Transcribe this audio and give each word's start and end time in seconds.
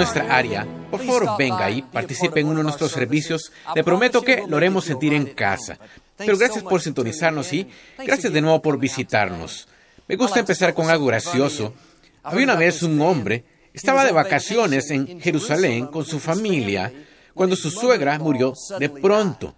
Nuestra 0.00 0.34
área, 0.34 0.66
por 0.90 1.04
favor 1.04 1.36
venga 1.38 1.70
y 1.70 1.82
participe 1.82 2.40
en 2.40 2.46
uno 2.46 2.58
de 2.58 2.62
nuestros 2.64 2.90
servicios. 2.90 3.52
Le 3.74 3.84
prometo 3.84 4.22
que 4.22 4.44
lo 4.48 4.56
haremos 4.56 4.86
sentir 4.86 5.12
en 5.12 5.26
casa. 5.26 5.78
Pero 6.16 6.38
gracias 6.38 6.64
por 6.64 6.80
sintonizarnos 6.80 7.52
y 7.52 7.68
gracias 7.98 8.32
de 8.32 8.40
nuevo 8.40 8.62
por 8.62 8.78
visitarnos. 8.78 9.68
Me 10.08 10.16
gusta 10.16 10.40
empezar 10.40 10.72
con 10.72 10.88
algo 10.88 11.04
gracioso. 11.04 11.74
Había 12.22 12.44
una 12.44 12.54
vez 12.54 12.82
un 12.82 12.98
hombre, 13.02 13.44
estaba 13.74 14.06
de 14.06 14.12
vacaciones 14.12 14.90
en 14.90 15.20
Jerusalén 15.20 15.86
con 15.88 16.06
su 16.06 16.18
familia 16.18 16.90
cuando 17.34 17.54
su 17.54 17.70
suegra 17.70 18.18
murió 18.18 18.54
de 18.78 18.88
pronto. 18.88 19.54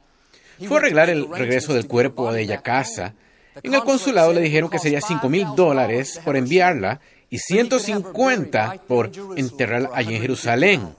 Fue 0.66 0.77
a 0.77 0.80
arreglar 0.80 1.09
el 1.09 1.28
regreso 1.28 1.72
del 1.72 1.86
cuerpo 1.86 2.28
a 2.28 2.62
casa. 2.62 3.14
En 3.62 3.74
el 3.74 3.83
consulado 3.84 4.33
le 4.33 4.41
dijeron 4.41 4.70
que 4.70 4.79
sería 4.79 5.01
5 5.01 5.29
mil 5.29 5.47
dólares 5.55 6.20
por 6.24 6.37
enviarla 6.37 7.01
y 7.29 7.38
150 7.38 8.83
por 8.87 9.11
enterrarla 9.37 9.91
allí 9.95 10.15
en 10.15 10.23
Jerusalén. 10.23 10.95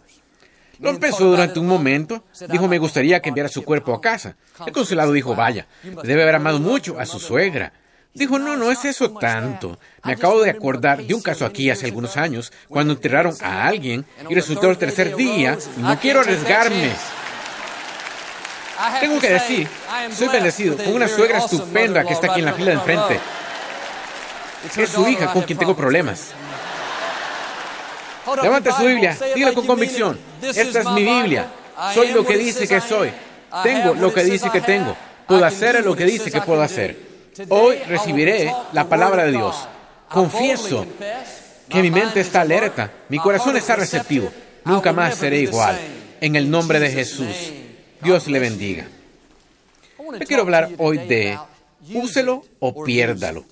Lo 0.80 1.00
pensó 1.00 1.26
durante 1.26 1.60
un 1.60 1.68
momento. 1.68 2.24
Dijo, 2.50 2.68
me 2.68 2.78
gustaría 2.78 3.22
que 3.22 3.30
enviara 3.30 3.50
su 3.50 3.64
cuerpo 3.64 3.94
a 3.94 4.02
casa. 4.02 4.36
El 4.66 4.74
consulado 4.74 5.14
dijo, 5.14 5.36
vaya, 5.36 5.68
debe 6.04 6.24
haber 6.24 6.36
amado 6.36 6.60
mucho 6.60 7.00
a 7.00 7.06
su 7.06 7.20
suegra. 7.20 7.74
Dijo, 8.14 8.38
no, 8.38 8.56
no 8.58 8.72
es 8.72 8.86
eso 8.86 9.12
tanto. 9.12 9.80
Me 10.04 10.14
acabo 10.14 10.42
de 10.42 10.52
acordar 10.52 11.04
de 11.04 11.14
un 11.14 11.22
caso 11.22 11.46
aquí 11.46 11.70
hace 11.70 11.88
algunos 11.88 12.18
años, 12.18 12.52
cuando 12.68 12.94
enterraron 12.94 13.34
a 13.42 13.66
alguien 13.66 14.06
y 14.30 14.36
resultó 14.36 14.70
el 14.70 14.78
tercer 14.78 15.16
día 15.16 15.58
y 15.78 15.82
no 15.82 16.00
quiero 16.00 16.20
arriesgarme. 16.20 16.92
Tengo 19.00 19.20
que 19.20 19.30
decir, 19.30 19.68
soy 20.16 20.28
bendecido 20.28 20.78
con 20.78 20.94
una 20.94 21.08
suegra 21.08 21.40
estupenda 21.40 22.04
que 22.04 22.14
está 22.14 22.32
aquí 22.32 22.40
en 22.40 22.46
la 22.46 22.54
fila 22.54 22.72
de 22.72 22.78
enfrente. 22.78 23.20
Es 24.78 24.90
su 24.90 25.08
hija 25.08 25.32
con 25.32 25.44
quien 25.44 25.58
tengo 25.58 25.76
problemas. 25.76 26.32
Levante 28.42 28.72
su 28.72 28.86
Biblia, 28.86 29.18
dígalo 29.36 29.54
con 29.54 29.68
convicción. 29.68 30.20
Esta 30.42 30.80
es 30.80 30.90
mi 30.90 31.04
Biblia. 31.04 31.48
Soy 31.94 32.12
lo 32.12 32.26
que 32.26 32.38
dice 32.38 32.68
que 32.68 32.82
soy. 32.82 33.12
Tengo 33.64 33.94
lo 33.94 34.14
que 34.14 34.24
dice 34.24 34.50
que 34.50 34.62
tengo. 34.62 34.96
Puedo 35.28 35.46
hacer 35.46 35.84
lo 35.84 35.96
que 35.96 36.06
dice 36.06 36.32
que 36.32 36.42
puedo 36.42 36.62
hacer. 36.62 36.98
Hoy 37.50 37.78
recibiré 37.88 38.54
la 38.74 38.88
palabra 38.88 39.26
de 39.26 39.32
Dios. 39.32 39.68
Confieso 40.10 40.86
que 41.70 41.82
mi 41.82 41.90
mente 41.90 42.20
está 42.20 42.42
alerta, 42.42 42.92
mi 43.10 43.18
corazón 43.18 43.58
está 43.58 43.76
receptivo. 43.76 44.32
Nunca 44.66 44.94
más 44.94 45.16
seré 45.16 45.40
igual. 45.40 45.80
En 46.22 46.36
el 46.36 46.50
nombre 46.50 46.80
de 46.80 46.92
Jesús. 46.92 47.63
Dios 48.04 48.28
le 48.28 48.40
bendiga. 48.40 48.88
Yo 49.98 50.28
quiero 50.28 50.44
hablar 50.44 50.70
hoy 50.78 50.98
de 50.98 51.40
úselo 51.94 52.44
o 52.60 52.84
piérdalo. 52.84 53.46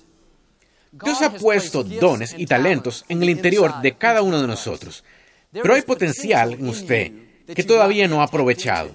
Dios 0.92 1.22
ha 1.22 1.32
puesto 1.32 1.82
dones 1.82 2.34
y 2.36 2.46
talentos 2.46 3.04
en 3.08 3.22
el 3.22 3.30
interior 3.30 3.80
de 3.80 3.96
cada 3.96 4.20
uno 4.20 4.40
de 4.40 4.46
nosotros, 4.46 5.04
pero 5.50 5.74
hay 5.74 5.82
potencial 5.82 6.52
en 6.52 6.68
usted 6.68 7.12
que 7.54 7.64
todavía 7.64 8.06
no 8.08 8.20
ha 8.20 8.24
aprovechado. 8.24 8.94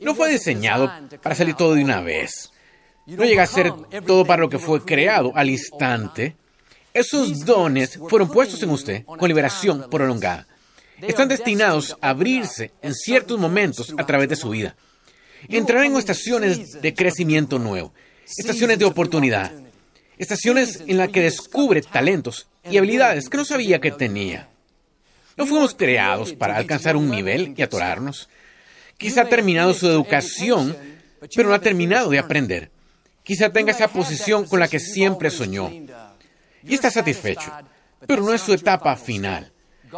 No 0.00 0.14
fue 0.14 0.30
diseñado 0.30 0.90
para 1.22 1.34
salir 1.34 1.54
todo 1.54 1.74
de 1.74 1.82
una 1.82 2.00
vez. 2.00 2.52
No 3.06 3.24
llega 3.24 3.42
a 3.42 3.46
ser 3.46 3.72
todo 4.06 4.24
para 4.24 4.42
lo 4.42 4.48
que 4.48 4.60
fue 4.60 4.84
creado 4.84 5.32
al 5.34 5.50
instante. 5.50 6.36
Esos 6.94 7.44
dones 7.44 7.98
fueron 8.08 8.28
puestos 8.28 8.62
en 8.62 8.70
usted 8.70 9.04
con 9.04 9.26
liberación 9.26 9.86
prolongada. 9.90 10.46
Están 11.00 11.28
destinados 11.28 11.96
a 12.00 12.10
abrirse 12.10 12.72
en 12.82 12.94
ciertos 12.94 13.38
momentos 13.38 13.94
a 13.96 14.06
través 14.06 14.28
de 14.28 14.36
su 14.36 14.50
vida. 14.50 14.76
Entrarán 15.48 15.86
en 15.86 15.96
estaciones 15.96 16.80
de 16.82 16.94
crecimiento 16.94 17.58
nuevo, 17.58 17.92
estaciones 18.36 18.78
de 18.78 18.84
oportunidad, 18.84 19.52
estaciones 20.18 20.82
en 20.86 20.98
las 20.98 21.10
que 21.10 21.22
descubre 21.22 21.80
talentos 21.82 22.48
y 22.68 22.76
habilidades 22.76 23.28
que 23.28 23.36
no 23.36 23.44
sabía 23.44 23.80
que 23.80 23.92
tenía. 23.92 24.48
No 25.36 25.46
fuimos 25.46 25.74
creados 25.74 26.32
para 26.32 26.56
alcanzar 26.56 26.96
un 26.96 27.08
nivel 27.10 27.54
y 27.56 27.62
atorarnos. 27.62 28.28
Quizá 28.96 29.22
ha 29.22 29.28
terminado 29.28 29.72
su 29.74 29.86
educación, 29.86 30.76
pero 31.34 31.48
no 31.48 31.54
ha 31.54 31.60
terminado 31.60 32.10
de 32.10 32.18
aprender. 32.18 32.72
Quizá 33.22 33.52
tenga 33.52 33.70
esa 33.70 33.88
posición 33.88 34.46
con 34.46 34.58
la 34.58 34.66
que 34.66 34.80
siempre 34.80 35.30
soñó. 35.30 35.70
Y 36.64 36.74
está 36.74 36.90
satisfecho, 36.90 37.52
pero 38.06 38.22
no 38.22 38.34
es 38.34 38.40
su 38.40 38.52
etapa 38.52 38.96
final. 38.96 39.52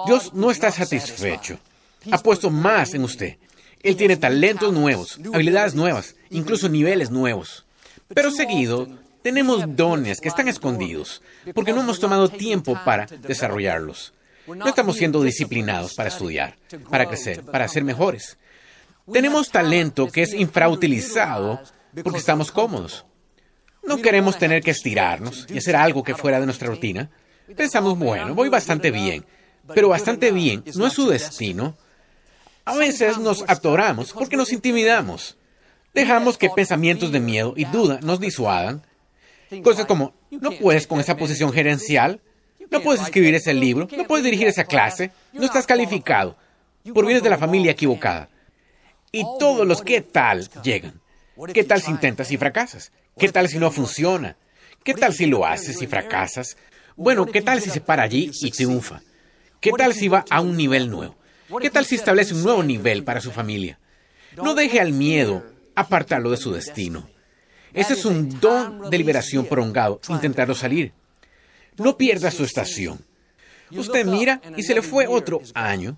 Dios 0.07 0.33
no 0.35 0.51
está 0.51 0.71
satisfecho. 0.71 1.59
Ha 2.11 2.19
puesto 2.19 2.51
más 2.51 2.95
en 2.95 3.05
usted. 3.05 3.37
Él 3.83 3.97
tiene 3.97 4.17
talentos 4.17 4.73
nuevos, 4.73 5.19
habilidades 5.33 5.75
nuevas, 5.75 6.15
incluso 6.31 6.69
niveles 6.69 7.11
nuevos. 7.11 7.65
Pero 8.09 8.31
seguido, 8.31 8.89
tenemos 9.23 9.65
dones 9.77 10.21
que 10.21 10.29
están 10.29 10.49
escondidos 10.49 11.23
porque 11.55 11.73
no 11.73 11.81
hemos 11.81 12.01
tomado 12.01 12.29
tiempo 12.29 12.79
para 12.85 13.07
desarrollarlos. 13.07 14.13
No 14.47 14.67
estamos 14.67 14.97
siendo 14.97 15.23
disciplinados 15.23 15.95
para 15.95 16.09
estudiar, 16.09 16.57
para 16.91 17.07
crecer, 17.07 17.43
para 17.45 17.69
ser 17.69 17.85
mejores. 17.85 18.37
Tenemos 19.11 19.51
talento 19.51 20.09
que 20.09 20.23
es 20.23 20.35
infrautilizado 20.35 21.61
porque 22.03 22.19
estamos 22.19 22.51
cómodos. 22.51 23.05
No 23.83 23.99
queremos 23.99 24.39
tener 24.39 24.63
que 24.63 24.73
estirarnos 24.73 25.47
y 25.49 25.59
hacer 25.59 25.77
algo 25.77 26.03
que 26.03 26.15
fuera 26.15 26.39
de 26.39 26.47
nuestra 26.47 26.69
rutina. 26.69 27.11
Pensamos, 27.57 27.99
bueno, 27.99 28.35
voy 28.35 28.49
bastante 28.49 28.91
bien, 28.91 29.25
pero 29.75 29.89
bastante 29.89 30.33
bien 30.33 30.65
no 30.75 30.87
es 30.87 30.93
su 30.93 31.09
destino. 31.09 31.77
A 32.65 32.77
veces 32.77 33.19
nos 33.19 33.45
atoramos 33.49 34.13
porque 34.13 34.37
nos 34.37 34.53
intimidamos. 34.53 35.37
Dejamos 35.95 36.39
que 36.39 36.51
pensamientos 36.51 37.11
de 37.11 37.21
miedo 37.21 37.55
y 37.57 37.65
duda 37.65 37.99
nos 38.03 38.21
disuadan. 38.21 38.83
Cosas 39.63 39.87
como, 39.87 40.15
no 40.31 40.53
puedes 40.53 40.87
con 40.87 41.01
esa 41.01 41.17
posición 41.17 41.53
gerencial, 41.53 42.21
no 42.71 42.81
puedes 42.83 43.03
escribir 43.03 43.35
ese 43.35 43.53
libro, 43.53 43.89
no 43.97 44.05
puedes 44.05 44.25
dirigir 44.25 44.47
esa 44.47 44.65
clase, 44.65 45.11
no 45.33 45.45
estás 45.45 45.67
calificado, 45.67 46.37
por 46.95 47.05
vienes 47.05 47.25
de 47.25 47.31
la 47.31 47.39
familia 47.39 47.73
equivocada. 47.73 48.29
Y 49.11 49.25
todos 49.41 49.67
los 49.67 49.83
qué 49.83 50.01
tal 50.03 50.49
llegan. 50.63 51.01
¿Qué 51.53 51.65
tal 51.65 51.83
si 51.83 51.91
intentas 51.91 52.31
y 52.31 52.37
fracasas? 52.37 52.93
¿Qué 53.19 53.29
tal 53.31 53.49
si 53.49 53.59
no 53.59 53.71
funciona? 53.71 54.37
¿Qué 54.85 54.95
tal 54.95 55.13
si 55.13 55.27
lo 55.27 55.45
haces 55.45 55.83
y 55.83 55.87
fracasas? 55.87 56.57
Bueno, 56.97 57.27
¿qué 57.27 57.43
tal 57.43 57.61
si 57.61 57.71
se 57.71 57.81
para 57.81 58.03
allí 58.03 58.31
y 58.41 58.51
triunfa? 58.51 59.01
¿Qué 59.61 59.73
tal 59.77 59.93
si 59.93 60.09
va 60.09 60.25
a 60.31 60.41
un 60.41 60.57
nivel 60.57 60.91
nuevo? 60.91 61.17
¿Qué 61.61 61.71
tal 61.71 61.85
si 61.85 61.97
establece 61.97 62.35
un 62.35 62.43
nuevo 62.43 62.63
nivel 62.63 63.05
para 63.05 63.21
su 63.21 63.31
familia? 63.31 63.79
No 64.37 64.55
deje 64.55 64.81
al 64.81 64.93
miedo 64.93 65.45
apartarlo 65.75 66.31
de 66.31 66.37
su 66.37 66.53
destino. 66.53 67.09
Ese 67.73 67.93
es 67.93 68.05
un 68.05 68.41
don 68.41 68.91
de 68.91 68.99
liberación 68.99 69.45
prolongado, 69.47 70.01
intentarlo 70.09 70.55
salir. 70.55 70.93
No 71.77 71.97
pierda 71.97 72.31
su 72.31 72.45
estación. 72.45 73.05
Usted 73.71 74.07
mira 74.07 74.41
y 74.57 74.63
se 74.63 74.75
le 74.75 74.83
fue 74.83 75.07
otro 75.07 75.43
año. 75.55 75.97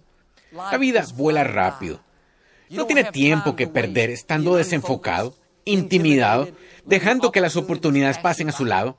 La 0.52 0.76
vida 0.76 1.04
vuela 1.14 1.44
rápido. 1.44 2.00
No 2.68 2.86
tiene 2.86 3.04
tiempo 3.04 3.54
que 3.54 3.68
perder 3.68 4.10
estando 4.10 4.56
desenfocado, 4.56 5.36
intimidado, 5.64 6.48
dejando 6.84 7.30
que 7.30 7.40
las 7.40 7.56
oportunidades 7.56 8.18
pasen 8.18 8.48
a 8.48 8.52
su 8.52 8.64
lado. 8.64 8.98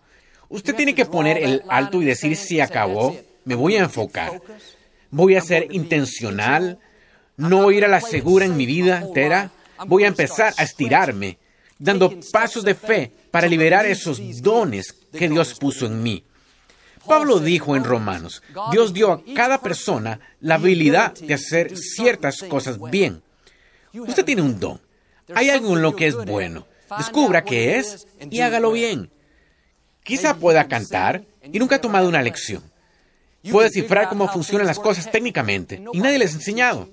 Usted 0.50 0.76
tiene 0.76 0.96
que 0.96 1.06
poner 1.06 1.38
el 1.38 1.64
alto 1.70 2.02
y 2.02 2.06
decir 2.06 2.36
si 2.38 2.60
acabó, 2.60 3.16
me 3.46 3.56
voy 3.56 3.76
a 3.76 3.84
enfocar. 3.84 4.42
Voy 5.10 5.36
a 5.36 5.42
ser 5.42 5.68
intencional, 5.72 6.80
no 7.38 7.72
ir 7.72 7.86
a 7.86 7.88
la 7.88 8.02
segura 8.02 8.46
en 8.46 8.58
mi 8.58 8.66
vida 8.66 9.00
entera. 9.00 9.52
Voy 9.88 10.04
a 10.04 10.08
empezar 10.08 10.54
a 10.58 10.64
estirarme, 10.64 11.38
dando 11.78 12.20
pasos 12.32 12.64
de 12.64 12.76
fe 12.76 13.12
para 13.32 13.48
liberar 13.48 13.86
esos 13.86 14.20
dones 14.42 14.94
que 15.12 15.30
Dios 15.30 15.56
puso 15.60 15.86
en 15.86 16.02
mí. 16.02 16.24
Pablo 17.08 17.40
dijo 17.40 17.76
en 17.76 17.84
Romanos, 17.84 18.42
Dios 18.72 18.94
dio 18.94 19.12
a 19.12 19.22
cada 19.36 19.62
persona 19.62 20.20
la 20.40 20.56
habilidad 20.56 21.14
de 21.14 21.34
hacer 21.34 21.78
ciertas 21.78 22.38
cosas 22.44 22.80
bien. 22.80 23.22
Usted 23.94 24.24
tiene 24.24 24.42
un 24.42 24.60
don. 24.60 24.82
Hay 25.36 25.50
algo 25.50 25.76
en 25.76 25.82
lo 25.82 25.96
que 25.96 26.08
es 26.08 26.16
bueno. 26.16 26.66
Descubra 26.98 27.44
qué 27.44 27.78
es 27.78 28.08
y 28.30 28.40
hágalo 28.40 28.72
bien. 28.72 29.12
Quizá 30.04 30.36
pueda 30.36 30.68
cantar 30.68 31.26
y 31.52 31.60
nunca 31.60 31.76
ha 31.76 31.82
tomado 31.82 32.08
una 32.08 32.22
lección. 32.22 32.73
Puede 33.52 33.70
cifrar 33.70 34.10
cómo 34.10 34.28
funcionan 34.28 34.68
las 34.68 34.80
cosas 34.80 35.12
técnicamente 35.12 35.82
y 35.92 36.00
nadie 36.00 36.18
les 36.18 36.34
ha 36.34 36.38
enseñado. 36.38 36.90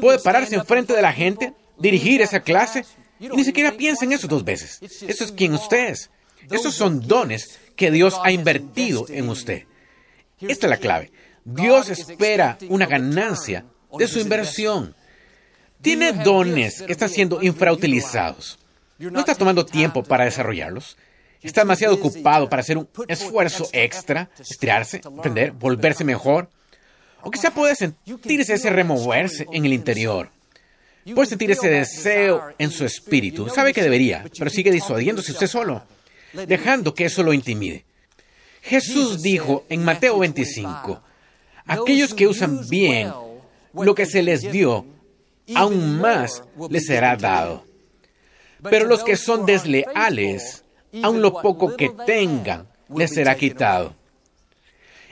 Puede 0.00 0.18
pararse 0.18 0.54
enfrente 0.54 0.94
de 0.94 1.02
la 1.02 1.12
gente, 1.12 1.52
dirigir 1.78 2.20
esa 2.22 2.40
clase 2.40 2.84
y 3.20 3.28
ni 3.28 3.44
siquiera 3.44 3.72
piensa 3.72 4.04
en 4.04 4.12
eso 4.12 4.26
dos 4.26 4.44
veces. 4.44 4.80
Eso 4.82 5.24
es 5.24 5.32
quien 5.32 5.54
usted 5.54 5.90
es. 5.90 6.10
Esos 6.50 6.74
son 6.74 7.06
dones 7.06 7.60
que 7.76 7.90
Dios 7.90 8.18
ha 8.24 8.32
invertido 8.32 9.06
en 9.08 9.28
usted. 9.28 9.64
Esta 10.40 10.66
es 10.66 10.70
la 10.70 10.76
clave. 10.78 11.12
Dios 11.44 11.88
espera 11.88 12.58
una 12.68 12.86
ganancia 12.86 13.64
de 13.96 14.08
su 14.08 14.18
inversión. 14.18 14.94
Tiene 15.80 16.12
dones 16.12 16.82
que 16.82 16.92
están 16.92 17.08
siendo 17.08 17.42
infrautilizados. 17.42 18.58
No 18.98 19.20
está 19.20 19.34
tomando 19.34 19.66
tiempo 19.66 20.02
para 20.02 20.24
desarrollarlos. 20.24 20.96
Está 21.42 21.62
demasiado 21.62 21.94
ocupado 21.94 22.48
para 22.48 22.60
hacer 22.60 22.78
un 22.78 22.88
esfuerzo 23.08 23.68
extra, 23.72 24.30
estirarse, 24.38 25.00
aprender, 25.04 25.52
volverse 25.52 26.04
mejor. 26.04 26.48
O 27.22 27.30
quizá 27.30 27.52
puede 27.52 27.74
sentirse 27.74 28.54
ese 28.54 28.70
removerse 28.70 29.46
en 29.52 29.64
el 29.64 29.72
interior. 29.72 30.30
Puede 31.14 31.28
sentir 31.28 31.50
ese 31.50 31.68
deseo 31.68 32.52
en 32.58 32.70
su 32.70 32.84
espíritu. 32.84 33.48
Sabe 33.48 33.72
que 33.72 33.82
debería, 33.82 34.24
pero 34.38 34.50
sigue 34.50 34.70
disuadiéndose 34.70 35.32
usted 35.32 35.48
solo, 35.48 35.82
dejando 36.32 36.94
que 36.94 37.06
eso 37.06 37.22
lo 37.22 37.32
intimide. 37.32 37.84
Jesús 38.62 39.22
dijo 39.22 39.64
en 39.68 39.84
Mateo 39.84 40.20
25, 40.20 41.02
aquellos 41.66 42.14
que 42.14 42.28
usan 42.28 42.68
bien 42.68 43.12
lo 43.74 43.94
que 43.94 44.06
se 44.06 44.22
les 44.22 44.52
dio, 44.52 44.86
aún 45.54 46.00
más 46.00 46.44
les 46.70 46.86
será 46.86 47.16
dado. 47.16 47.64
Pero 48.62 48.86
los 48.86 49.02
que 49.02 49.16
son 49.16 49.44
desleales, 49.44 50.61
aun 51.02 51.22
lo 51.22 51.32
poco 51.32 51.76
que 51.76 51.90
tengan, 52.06 52.68
les 52.94 53.14
será 53.14 53.34
quitado. 53.36 53.94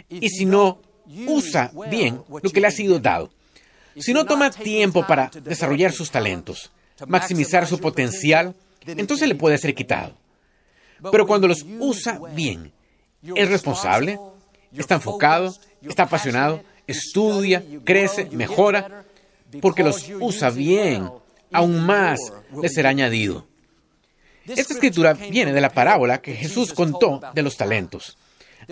Y 0.09 0.29
si 0.29 0.45
no 0.45 0.81
usa 1.27 1.71
bien 1.89 2.23
lo 2.43 2.51
que 2.51 2.61
le 2.61 2.67
ha 2.67 2.71
sido 2.71 2.99
dado, 2.99 3.31
si 3.97 4.13
no 4.13 4.25
toma 4.25 4.51
tiempo 4.51 5.07
para 5.07 5.31
desarrollar 5.43 5.93
sus 5.93 6.11
talentos, 6.11 6.71
maximizar 7.07 7.67
su 7.67 7.79
potencial, 7.79 8.55
entonces 8.87 9.29
le 9.29 9.35
puede 9.35 9.59
ser 9.59 9.75
quitado. 9.75 10.15
Pero 11.11 11.27
cuando 11.27 11.49
los 11.49 11.65
usa 11.79 12.21
bien, 12.35 12.73
es 13.23 13.49
responsable, 13.49 14.19
está 14.73 14.97
enfocado, 14.97 15.55
está 15.83 16.05
apasionado, 16.05 16.63
estudia, 16.87 17.65
crece, 17.85 18.27
mejora, 18.31 19.05
porque 19.61 19.83
los 19.83 20.09
usa 20.21 20.51
bien, 20.51 21.11
aún 21.53 21.85
más 21.85 22.21
le 22.61 22.69
será 22.69 22.91
añadido. 22.91 23.47
Esta 24.47 24.75
escritura 24.75 25.13
viene 25.13 25.53
de 25.53 25.61
la 25.61 25.71
parábola 25.71 26.21
que 26.21 26.35
Jesús 26.35 26.73
contó 26.73 27.21
de 27.35 27.43
los 27.43 27.57
talentos. 27.57 28.17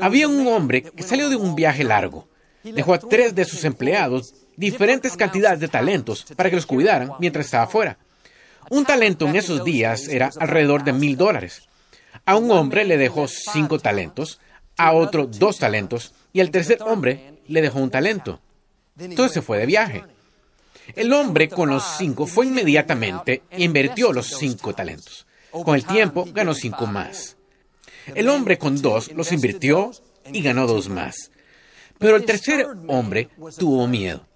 Había 0.00 0.28
un 0.28 0.46
hombre 0.46 0.82
que 0.82 1.02
salió 1.02 1.28
de 1.28 1.36
un 1.36 1.54
viaje 1.54 1.84
largo. 1.84 2.28
Dejó 2.62 2.94
a 2.94 2.98
tres 2.98 3.34
de 3.34 3.44
sus 3.44 3.64
empleados 3.64 4.34
diferentes 4.56 5.16
cantidades 5.16 5.60
de 5.60 5.68
talentos 5.68 6.26
para 6.36 6.50
que 6.50 6.56
los 6.56 6.66
cuidaran 6.66 7.12
mientras 7.20 7.46
estaba 7.46 7.66
fuera. 7.66 7.98
Un 8.70 8.84
talento 8.84 9.26
en 9.26 9.36
esos 9.36 9.64
días 9.64 10.08
era 10.08 10.30
alrededor 10.38 10.84
de 10.84 10.92
mil 10.92 11.16
dólares. 11.16 11.68
A 12.26 12.36
un 12.36 12.50
hombre 12.50 12.84
le 12.84 12.98
dejó 12.98 13.28
cinco 13.28 13.78
talentos, 13.78 14.40
a 14.76 14.92
otro 14.92 15.26
dos 15.26 15.58
talentos 15.58 16.12
y 16.32 16.40
al 16.40 16.50
tercer 16.50 16.82
hombre 16.82 17.40
le 17.46 17.62
dejó 17.62 17.78
un 17.78 17.90
talento. 17.90 18.40
Entonces 18.98 19.32
se 19.32 19.42
fue 19.42 19.58
de 19.58 19.66
viaje. 19.66 20.04
El 20.94 21.12
hombre 21.12 21.48
con 21.48 21.70
los 21.70 21.84
cinco 21.96 22.26
fue 22.26 22.46
inmediatamente 22.46 23.42
e 23.50 23.64
invirtió 23.64 24.12
los 24.12 24.26
cinco 24.26 24.74
talentos. 24.74 25.26
Con 25.50 25.74
el 25.74 25.84
tiempo 25.84 26.26
ganó 26.32 26.54
cinco 26.54 26.86
más. 26.86 27.36
El 28.14 28.28
hombre 28.28 28.58
con 28.58 28.80
dos 28.80 29.12
los 29.12 29.32
invirtió 29.32 29.90
y 30.32 30.42
ganó 30.42 30.66
dos 30.66 30.88
más. 30.88 31.30
Pero 31.98 32.16
el 32.16 32.24
tercer 32.24 32.66
hombre 32.86 33.28
tuvo 33.58 33.86
miedo. 33.86 34.26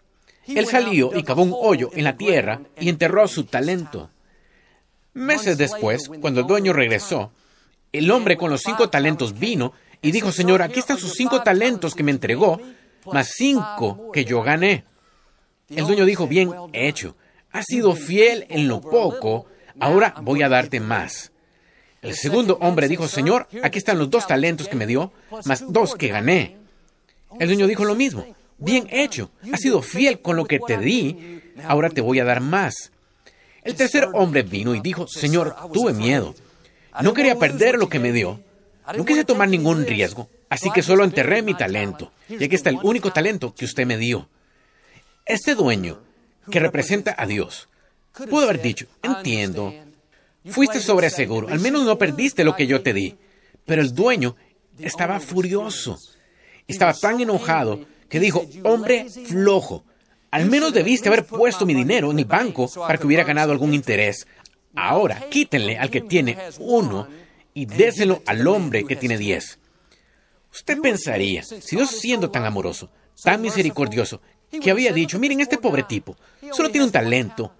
Él 0.46 0.66
salió 0.66 1.16
y 1.16 1.22
cavó 1.22 1.42
un 1.42 1.54
hoyo 1.54 1.90
en 1.94 2.04
la 2.04 2.16
tierra 2.16 2.60
y 2.78 2.88
enterró 2.88 3.28
su 3.28 3.44
talento. 3.44 4.10
Meses 5.14 5.58
después, 5.58 6.10
cuando 6.20 6.40
el 6.40 6.46
dueño 6.46 6.72
regresó, 6.72 7.32
el 7.92 8.10
hombre 8.10 8.36
con 8.36 8.50
los 8.50 8.62
cinco 8.62 8.88
talentos 8.88 9.38
vino 9.38 9.72
y 10.00 10.10
dijo, 10.10 10.32
Señor, 10.32 10.62
aquí 10.62 10.80
están 10.80 10.98
sus 10.98 11.12
cinco 11.12 11.42
talentos 11.42 11.94
que 11.94 12.02
me 12.02 12.10
entregó, 12.10 12.60
más 13.12 13.32
cinco 13.36 14.10
que 14.12 14.24
yo 14.24 14.42
gané. 14.42 14.84
El 15.68 15.86
dueño 15.86 16.04
dijo, 16.04 16.26
bien 16.26 16.50
hecho, 16.72 17.16
has 17.52 17.66
sido 17.66 17.94
fiel 17.94 18.46
en 18.48 18.66
lo 18.66 18.80
poco, 18.80 19.46
ahora 19.80 20.14
voy 20.22 20.42
a 20.42 20.48
darte 20.48 20.80
más. 20.80 21.32
El 22.00 22.14
segundo 22.14 22.58
hombre 22.60 22.88
dijo, 22.88 23.06
Señor, 23.06 23.46
aquí 23.62 23.78
están 23.78 23.98
los 23.98 24.10
dos 24.10 24.26
talentos 24.26 24.68
que 24.68 24.76
me 24.76 24.86
dio, 24.86 25.12
más 25.44 25.64
dos 25.72 25.94
que 25.94 26.08
gané. 26.08 26.56
El 27.38 27.48
dueño 27.48 27.66
dijo 27.66 27.84
lo 27.84 27.94
mismo, 27.94 28.26
bien 28.58 28.88
hecho, 28.90 29.30
has 29.52 29.60
sido 29.60 29.82
fiel 29.82 30.20
con 30.20 30.36
lo 30.36 30.44
que 30.44 30.58
te 30.58 30.78
di, 30.78 31.40
ahora 31.64 31.90
te 31.90 32.00
voy 32.00 32.18
a 32.18 32.24
dar 32.24 32.40
más. 32.40 32.90
El 33.62 33.76
tercer 33.76 34.08
hombre 34.14 34.42
vino 34.42 34.74
y 34.74 34.80
dijo, 34.80 35.06
Señor, 35.06 35.54
tuve 35.72 35.92
miedo. 35.92 36.34
No 37.00 37.14
quería 37.14 37.38
perder 37.38 37.78
lo 37.78 37.88
que 37.88 38.00
me 38.00 38.12
dio. 38.12 38.40
No 38.96 39.04
quise 39.04 39.24
tomar 39.24 39.48
ningún 39.48 39.86
riesgo, 39.86 40.28
así 40.48 40.70
que 40.72 40.82
solo 40.82 41.04
enterré 41.04 41.42
mi 41.42 41.54
talento. 41.54 42.10
Y 42.28 42.42
aquí 42.42 42.56
está 42.56 42.70
el 42.70 42.78
único 42.82 43.12
talento 43.12 43.54
que 43.54 43.64
usted 43.64 43.86
me 43.86 43.96
dio. 43.96 44.28
Este 45.24 45.54
dueño, 45.54 46.00
que 46.50 46.58
representa 46.58 47.14
a 47.16 47.26
Dios, 47.26 47.68
pudo 48.12 48.44
haber 48.44 48.60
dicho, 48.60 48.86
entiendo, 49.02 49.72
fuiste 50.46 50.80
sobre 50.80 51.10
seguro, 51.10 51.48
al 51.48 51.60
menos 51.60 51.84
no 51.84 51.98
perdiste 51.98 52.44
lo 52.44 52.54
que 52.54 52.66
yo 52.66 52.82
te 52.82 52.92
di. 52.92 53.16
Pero 53.64 53.82
el 53.82 53.94
dueño 53.94 54.36
estaba 54.78 55.20
furioso, 55.20 55.98
estaba 56.66 56.94
tan 56.94 57.20
enojado 57.20 57.84
que 58.08 58.20
dijo, 58.20 58.46
hombre 58.64 59.06
flojo, 59.08 59.84
al 60.30 60.46
menos 60.46 60.72
debiste 60.72 61.08
haber 61.08 61.26
puesto 61.26 61.66
mi 61.66 61.74
dinero 61.74 62.10
en 62.10 62.18
el 62.18 62.24
banco 62.24 62.68
para 62.74 62.98
que 62.98 63.06
hubiera 63.06 63.24
ganado 63.24 63.52
algún 63.52 63.74
interés. 63.74 64.26
Ahora, 64.74 65.28
quítenle 65.30 65.76
al 65.78 65.90
que 65.90 66.00
tiene 66.00 66.38
uno 66.58 67.06
y 67.54 67.66
déselo 67.66 68.22
al 68.26 68.46
hombre 68.46 68.84
que 68.84 68.96
tiene 68.96 69.18
diez. 69.18 69.58
Usted 70.50 70.78
pensaría, 70.80 71.42
si 71.42 71.76
Dios 71.76 71.90
siendo 71.90 72.30
tan 72.30 72.44
amoroso, 72.44 72.90
tan 73.22 73.40
misericordioso, 73.40 74.20
que 74.60 74.70
había 74.70 74.92
dicho, 74.92 75.18
miren, 75.18 75.40
este 75.40 75.58
pobre 75.58 75.82
tipo 75.82 76.16
solo 76.52 76.70
tiene 76.70 76.86
un 76.86 76.92
talento, 76.92 77.54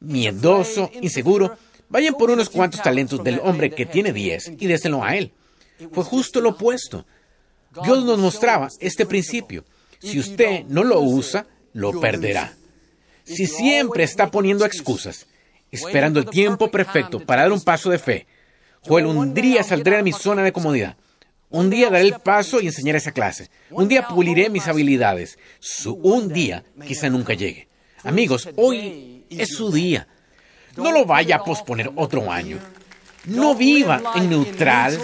miedoso, 0.00 0.90
inseguro, 1.00 1.56
vayan 1.88 2.14
por 2.14 2.30
unos 2.30 2.50
cuantos 2.50 2.82
talentos 2.82 3.22
del 3.22 3.40
hombre 3.42 3.70
que 3.70 3.86
tiene 3.86 4.12
diez 4.12 4.52
y 4.58 4.66
déselo 4.66 5.04
a 5.04 5.16
él. 5.16 5.32
Fue 5.92 6.04
justo 6.04 6.40
lo 6.40 6.50
opuesto. 6.50 7.04
Dios 7.82 8.04
nos 8.04 8.18
mostraba 8.18 8.68
este 8.80 9.06
principio. 9.06 9.64
Si 9.98 10.18
usted 10.18 10.64
no 10.66 10.84
lo 10.84 11.00
usa, 11.00 11.46
lo 11.72 12.00
perderá. 12.00 12.54
Si 13.24 13.46
siempre 13.46 14.04
está 14.04 14.30
poniendo 14.30 14.64
excusas, 14.64 15.26
esperando 15.70 16.20
el 16.20 16.26
tiempo 16.26 16.70
perfecto 16.70 17.20
para 17.20 17.42
dar 17.42 17.52
un 17.52 17.60
paso 17.60 17.90
de 17.90 17.98
fe, 17.98 18.26
Joel, 18.82 19.06
un 19.06 19.34
día 19.34 19.62
saldré 19.62 19.96
de 19.96 20.02
mi 20.02 20.12
zona 20.12 20.42
de 20.42 20.52
comodidad. 20.52 20.96
Un 21.50 21.70
día 21.70 21.90
daré 21.90 22.04
el 22.04 22.20
paso 22.20 22.60
y 22.60 22.66
enseñaré 22.66 22.98
esa 22.98 23.12
clase. 23.12 23.50
Un 23.70 23.88
día 23.88 24.08
puliré 24.08 24.48
mis 24.48 24.66
habilidades. 24.68 25.38
Su 25.58 25.94
un 25.94 26.28
día 26.28 26.64
quizá 26.86 27.08
nunca 27.08 27.34
llegue. 27.34 27.68
Amigos, 28.02 28.48
hoy 28.56 29.15
es 29.30 29.56
su 29.56 29.70
día. 29.72 30.06
No 30.76 30.92
lo 30.92 31.04
vaya 31.04 31.36
a 31.36 31.44
posponer 31.44 31.90
otro 31.96 32.30
año. 32.30 32.58
No 33.24 33.54
viva 33.54 34.00
en 34.14 34.30
neutral, 34.30 34.98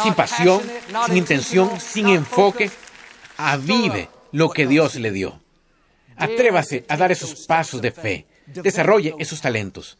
sin 0.00 0.14
pasión, 0.14 0.62
sin 1.06 1.16
intención, 1.16 1.80
sin 1.80 2.08
enfoque. 2.08 2.70
Avive 3.36 4.08
lo 4.32 4.50
que 4.50 4.66
Dios 4.66 4.94
le 4.96 5.10
dio. 5.10 5.40
Atrévase 6.16 6.84
a 6.88 6.96
dar 6.96 7.12
esos 7.12 7.46
pasos 7.46 7.80
de 7.80 7.90
fe. 7.90 8.26
Desarrolle 8.46 9.14
esos 9.18 9.40
talentos. 9.40 9.98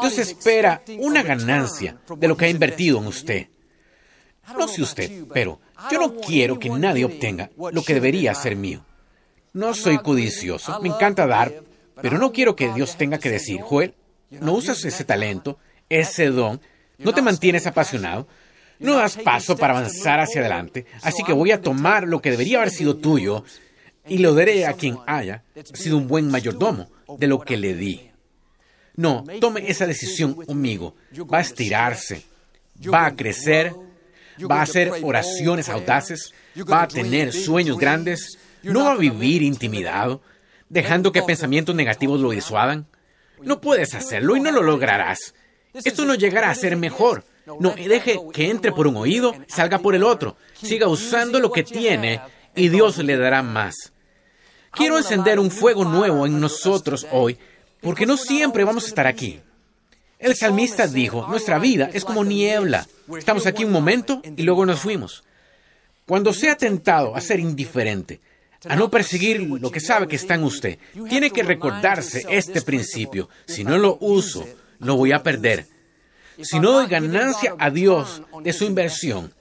Dios 0.00 0.18
espera 0.18 0.82
una 0.98 1.22
ganancia 1.22 1.98
de 2.16 2.28
lo 2.28 2.36
que 2.36 2.46
ha 2.46 2.48
invertido 2.48 2.98
en 2.98 3.06
usted. 3.06 3.48
No 4.56 4.68
sé 4.68 4.82
usted, 4.82 5.24
pero 5.32 5.60
yo 5.90 5.98
no 6.00 6.16
quiero 6.16 6.58
que 6.58 6.70
nadie 6.70 7.04
obtenga 7.04 7.50
lo 7.56 7.82
que 7.82 7.94
debería 7.94 8.34
ser 8.34 8.56
mío. 8.56 8.84
No 9.52 9.74
soy 9.74 9.98
codicioso, 9.98 10.80
me 10.80 10.88
encanta 10.88 11.26
dar, 11.26 11.52
pero 12.02 12.18
no 12.18 12.32
quiero 12.32 12.56
que 12.56 12.72
Dios 12.74 12.96
tenga 12.96 13.18
que 13.18 13.30
decir, 13.30 13.60
Joel, 13.62 13.94
no 14.30 14.52
usas 14.52 14.84
ese 14.84 15.04
talento, 15.04 15.58
ese 15.88 16.26
don, 16.26 16.60
no 16.98 17.14
te 17.14 17.22
mantienes 17.22 17.66
apasionado, 17.66 18.26
no 18.80 18.96
das 18.96 19.16
paso 19.16 19.56
para 19.56 19.78
avanzar 19.78 20.20
hacia 20.20 20.40
adelante, 20.40 20.86
así 21.02 21.22
que 21.22 21.32
voy 21.32 21.52
a 21.52 21.62
tomar 21.62 22.08
lo 22.08 22.20
que 22.20 22.32
debería 22.32 22.58
haber 22.58 22.70
sido 22.70 22.96
tuyo 22.96 23.44
y 24.08 24.18
lo 24.18 24.34
daré 24.34 24.66
a 24.66 24.72
quien 24.72 24.98
haya 25.06 25.44
sido 25.72 25.96
un 25.96 26.08
buen 26.08 26.28
mayordomo 26.28 26.90
de 27.18 27.28
lo 27.28 27.40
que 27.40 27.56
le 27.56 27.74
di. 27.74 28.10
No, 28.96 29.24
tome 29.40 29.70
esa 29.70 29.86
decisión 29.86 30.34
conmigo. 30.34 30.96
Va 31.32 31.38
a 31.38 31.42
estirarse, 31.42 32.24
va 32.92 33.06
a 33.06 33.16
crecer, 33.16 33.72
va 34.50 34.58
a 34.58 34.62
hacer 34.62 34.92
oraciones 35.02 35.68
audaces, 35.68 36.34
va 36.70 36.82
a 36.82 36.88
tener 36.88 37.32
sueños 37.32 37.78
grandes, 37.78 38.38
no 38.62 38.84
va 38.84 38.92
a 38.92 38.96
vivir 38.96 39.42
intimidado, 39.42 40.20
dejando 40.72 41.12
que 41.12 41.22
pensamientos 41.22 41.74
negativos 41.74 42.18
lo 42.18 42.30
disuadan. 42.30 42.86
No 43.42 43.60
puedes 43.60 43.94
hacerlo 43.94 44.36
y 44.36 44.40
no 44.40 44.50
lo 44.50 44.62
lograrás. 44.62 45.34
Esto 45.74 46.04
no 46.06 46.14
llegará 46.14 46.50
a 46.50 46.54
ser 46.54 46.76
mejor. 46.76 47.24
No, 47.60 47.70
deje 47.70 48.18
que 48.32 48.50
entre 48.50 48.72
por 48.72 48.86
un 48.86 48.96
oído, 48.96 49.34
salga 49.48 49.78
por 49.80 49.94
el 49.94 50.02
otro. 50.02 50.36
Siga 50.54 50.88
usando 50.88 51.40
lo 51.40 51.52
que 51.52 51.62
tiene 51.62 52.20
y 52.54 52.70
Dios 52.70 52.98
le 52.98 53.16
dará 53.18 53.42
más. 53.42 53.92
Quiero 54.70 54.96
encender 54.96 55.38
un 55.38 55.50
fuego 55.50 55.84
nuevo 55.84 56.24
en 56.24 56.40
nosotros 56.40 57.06
hoy 57.12 57.38
porque 57.82 58.06
no 58.06 58.16
siempre 58.16 58.64
vamos 58.64 58.84
a 58.84 58.88
estar 58.88 59.06
aquí. 59.06 59.40
El 60.18 60.36
salmista 60.36 60.86
dijo, 60.86 61.26
nuestra 61.28 61.58
vida 61.58 61.90
es 61.92 62.04
como 62.04 62.24
niebla. 62.24 62.86
Estamos 63.18 63.44
aquí 63.44 63.64
un 63.64 63.72
momento 63.72 64.22
y 64.24 64.42
luego 64.44 64.64
nos 64.64 64.80
fuimos. 64.80 65.24
Cuando 66.06 66.32
sea 66.32 66.56
tentado 66.56 67.14
a 67.14 67.20
ser 67.20 67.40
indiferente, 67.40 68.20
a 68.68 68.76
no 68.76 68.90
perseguir 68.90 69.40
lo 69.40 69.70
que 69.70 69.80
sabe 69.80 70.06
que 70.06 70.16
está 70.16 70.34
en 70.34 70.44
usted, 70.44 70.78
tiene 71.08 71.30
que 71.30 71.42
recordarse 71.42 72.24
este 72.28 72.62
principio. 72.62 73.28
Si 73.46 73.64
no 73.64 73.78
lo 73.78 73.98
uso, 74.00 74.46
lo 74.78 74.96
voy 74.96 75.12
a 75.12 75.22
perder. 75.22 75.66
Si 76.40 76.58
no 76.60 76.72
doy 76.72 76.86
ganancia 76.86 77.54
a 77.58 77.70
Dios 77.70 78.22
de 78.42 78.52
su 78.52 78.64
inversión, 78.64 79.32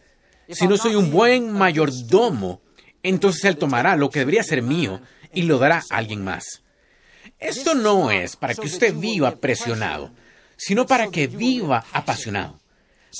si 0.49 0.67
no 0.67 0.77
soy 0.77 0.95
un 0.95 1.11
buen 1.11 1.51
mayordomo, 1.51 2.61
entonces 3.03 3.45
Él 3.45 3.57
tomará 3.57 3.95
lo 3.95 4.09
que 4.09 4.19
debería 4.19 4.43
ser 4.43 4.61
mío 4.61 5.01
y 5.33 5.43
lo 5.43 5.57
dará 5.57 5.83
a 5.89 5.97
alguien 5.97 6.23
más. 6.23 6.61
Esto 7.39 7.73
no 7.73 8.11
es 8.11 8.35
para 8.35 8.53
que 8.53 8.67
usted 8.67 8.93
viva 8.93 9.35
presionado, 9.37 10.11
sino 10.57 10.85
para 10.85 11.09
que 11.09 11.27
viva 11.27 11.83
apasionado, 11.91 12.59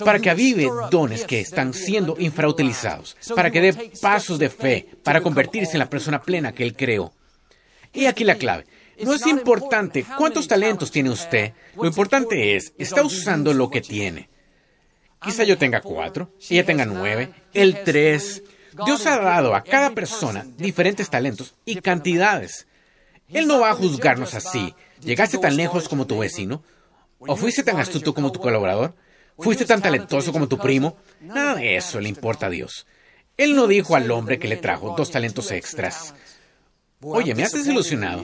para 0.04 0.20
que 0.20 0.30
avive 0.30 0.70
dones 0.90 1.26
que 1.26 1.40
están 1.40 1.74
siendo 1.74 2.16
infrautilizados, 2.18 3.18
para 3.36 3.52
que 3.52 3.62
dé 3.62 3.92
pasos 4.02 4.40
de 4.40 4.50
fe, 4.50 4.88
para 5.04 5.22
convertirse 5.22 5.74
en 5.74 5.80
la 5.80 5.90
persona 5.90 6.22
plena 6.22 6.54
que 6.54 6.64
Él 6.64 6.76
creó. 6.76 7.14
Y 7.94 8.06
aquí 8.06 8.24
la 8.24 8.36
clave. 8.36 8.66
No 9.04 9.14
es 9.14 9.26
importante 9.26 10.06
cuántos 10.18 10.48
talentos 10.48 10.92
tiene 10.92 11.10
usted, 11.10 11.54
lo 11.76 11.88
importante 11.88 12.56
es, 12.56 12.74
está 12.78 13.04
usando 13.04 13.54
lo 13.54 13.70
que 13.70 13.82
tiene. 13.82 14.30
Quizá 15.22 15.44
yo 15.44 15.58
tenga 15.58 15.82
cuatro, 15.82 16.32
ella 16.50 16.66
tenga 16.66 16.86
nueve, 16.86 17.32
él 17.54 17.80
tres. 17.84 18.44
Dios 18.86 19.06
ha 19.06 19.20
dado 19.20 19.54
a 19.54 19.64
cada 19.64 19.92
persona 19.92 20.46
diferentes 20.58 21.10
talentos 21.10 21.56
y 21.66 21.76
cantidades. 21.76 22.68
Él 23.28 23.48
no 23.48 23.60
va 23.60 23.72
a 23.72 23.76
juzgarnos 23.76 24.34
así. 24.34 24.74
¿Llegaste 25.02 25.38
tan 25.38 25.58
lejos 25.58 25.88
como 25.88 26.08
tu 26.08 26.20
vecino? 26.20 26.64
¿O 27.20 27.36
fuiste 27.36 27.64
tan 27.64 27.80
astuto 27.80 28.14
como 28.14 28.32
tu 28.32 28.40
colaborador? 28.40 28.96
¿Fuiste 29.38 29.66
tan 29.66 29.82
talentoso 29.82 30.32
como 30.32 30.48
tu 30.48 30.58
primo? 30.58 30.98
Nada 31.22 31.56
de 31.56 31.76
eso 31.76 32.00
le 32.00 32.10
importa 32.10 32.48
a 32.48 32.50
Dios. 32.50 32.86
Él 33.38 33.56
no 33.56 33.68
dijo 33.68 33.96
al 33.96 34.12
hombre 34.12 34.40
que 34.40 34.48
le 34.48 34.58
trajo 34.58 34.94
dos 34.96 35.12
talentos 35.12 35.52
extras. 35.52 36.14
Oye, 37.02 37.34
me 37.34 37.44
has 37.44 37.52
desilusionado. 37.52 38.24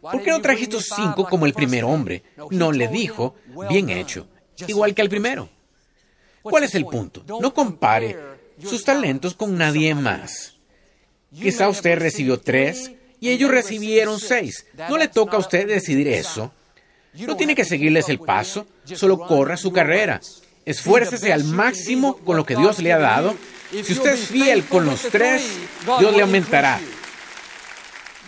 ¿Por 0.00 0.22
qué 0.22 0.30
no 0.30 0.40
trajiste 0.40 0.78
cinco 0.80 1.28
como 1.28 1.46
el 1.46 1.52
primer 1.52 1.84
hombre? 1.84 2.24
No 2.50 2.72
le 2.72 2.88
dijo, 2.88 3.36
bien 3.68 3.90
hecho, 3.90 4.26
igual 4.66 4.94
que 4.94 5.02
al 5.02 5.08
primero. 5.08 5.48
¿Cuál 6.42 6.64
es 6.64 6.74
el 6.74 6.86
punto? 6.86 7.22
No 7.40 7.52
compare 7.52 8.16
sus 8.62 8.82
talentos 8.82 9.34
con 9.34 9.56
nadie 9.56 9.94
más. 9.94 10.56
Quizá 11.32 11.68
usted 11.68 11.98
recibió 11.98 12.40
tres 12.40 12.90
y 13.20 13.28
ellos 13.28 13.50
recibieron 13.50 14.18
seis. 14.18 14.66
No 14.88 14.96
le 14.96 15.08
toca 15.08 15.36
a 15.36 15.40
usted 15.40 15.68
decidir 15.68 16.08
eso. 16.08 16.52
No 17.14 17.36
tiene 17.36 17.54
que 17.54 17.64
seguirles 17.64 18.08
el 18.08 18.18
paso, 18.18 18.66
solo 18.84 19.18
corra 19.18 19.56
su 19.56 19.72
carrera. 19.72 20.20
Esfuércese 20.64 21.32
al 21.32 21.44
máximo 21.44 22.16
con 22.18 22.36
lo 22.36 22.44
que 22.44 22.56
Dios 22.56 22.78
le 22.78 22.92
ha 22.92 22.98
dado. 22.98 23.34
Si 23.70 23.92
usted 23.92 24.14
es 24.14 24.28
fiel 24.28 24.64
con 24.64 24.86
los 24.86 25.02
tres, 25.02 25.58
Dios 25.98 26.14
le 26.14 26.22
aumentará. 26.22 26.80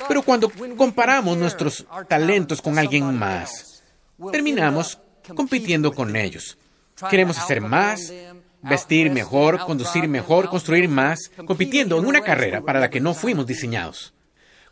Pero 0.09 0.23
cuando 0.23 0.51
comparamos 0.77 1.37
nuestros 1.37 1.87
talentos 2.09 2.61
con 2.61 2.79
alguien 2.79 3.17
más, 3.17 3.83
terminamos 4.31 4.99
compitiendo 5.35 5.93
con 5.93 6.17
ellos. 6.17 6.59
Queremos 7.11 7.39
hacer 7.39 7.61
más, 7.61 8.13
vestir 8.63 9.11
mejor, 9.11 9.59
conducir 9.61 10.09
mejor, 10.09 10.49
construir 10.49 10.89
más, 10.89 11.31
compitiendo 11.47 11.99
en 11.99 12.07
una 12.07 12.23
carrera 12.23 12.63
para 12.63 12.81
la 12.81 12.91
que 12.91 13.01
no 13.01 13.15
fuimos 13.15 13.47
diseñados. 13.47 14.15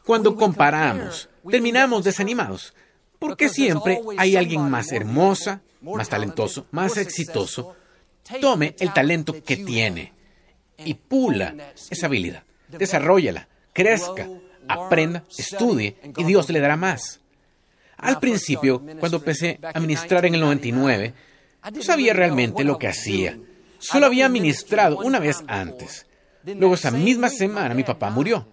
Cuando 0.04 0.34
comparamos, 0.34 1.28
terminamos 1.48 2.04
desanimados, 2.04 2.74
porque 3.20 3.48
siempre 3.48 4.00
hay 4.16 4.34
alguien 4.34 4.68
más 4.68 4.90
hermosa, 4.90 5.60
más 5.82 6.08
talentoso, 6.08 6.66
más 6.72 6.96
exitoso. 6.96 7.76
Tome 8.40 8.74
el 8.80 8.92
talento 8.92 9.40
que 9.44 9.58
tiene 9.58 10.12
y 10.78 10.94
pula 10.94 11.72
esa 11.90 12.06
habilidad, 12.06 12.42
desarrollala, 12.68 13.46
crezca, 13.72 14.26
aprenda, 14.66 15.24
estudie 15.36 15.96
y 16.16 16.24
Dios 16.24 16.48
le 16.48 16.60
dará 16.60 16.76
más. 16.76 17.20
Al 17.98 18.18
principio, 18.18 18.82
cuando 18.98 19.18
empecé 19.18 19.60
a 19.62 19.78
ministrar 19.78 20.24
en 20.24 20.34
el 20.34 20.40
99, 20.40 21.12
no 21.74 21.82
sabía 21.82 22.14
realmente 22.14 22.64
lo 22.64 22.78
que 22.78 22.88
hacía. 22.88 23.38
Solo 23.78 24.06
había 24.06 24.30
ministrado 24.30 24.98
una 24.98 25.18
vez 25.18 25.42
antes. 25.46 26.06
Luego 26.44 26.74
esa 26.74 26.90
misma 26.90 27.28
semana 27.28 27.74
mi 27.74 27.84
papá 27.84 28.08
murió. 28.08 28.46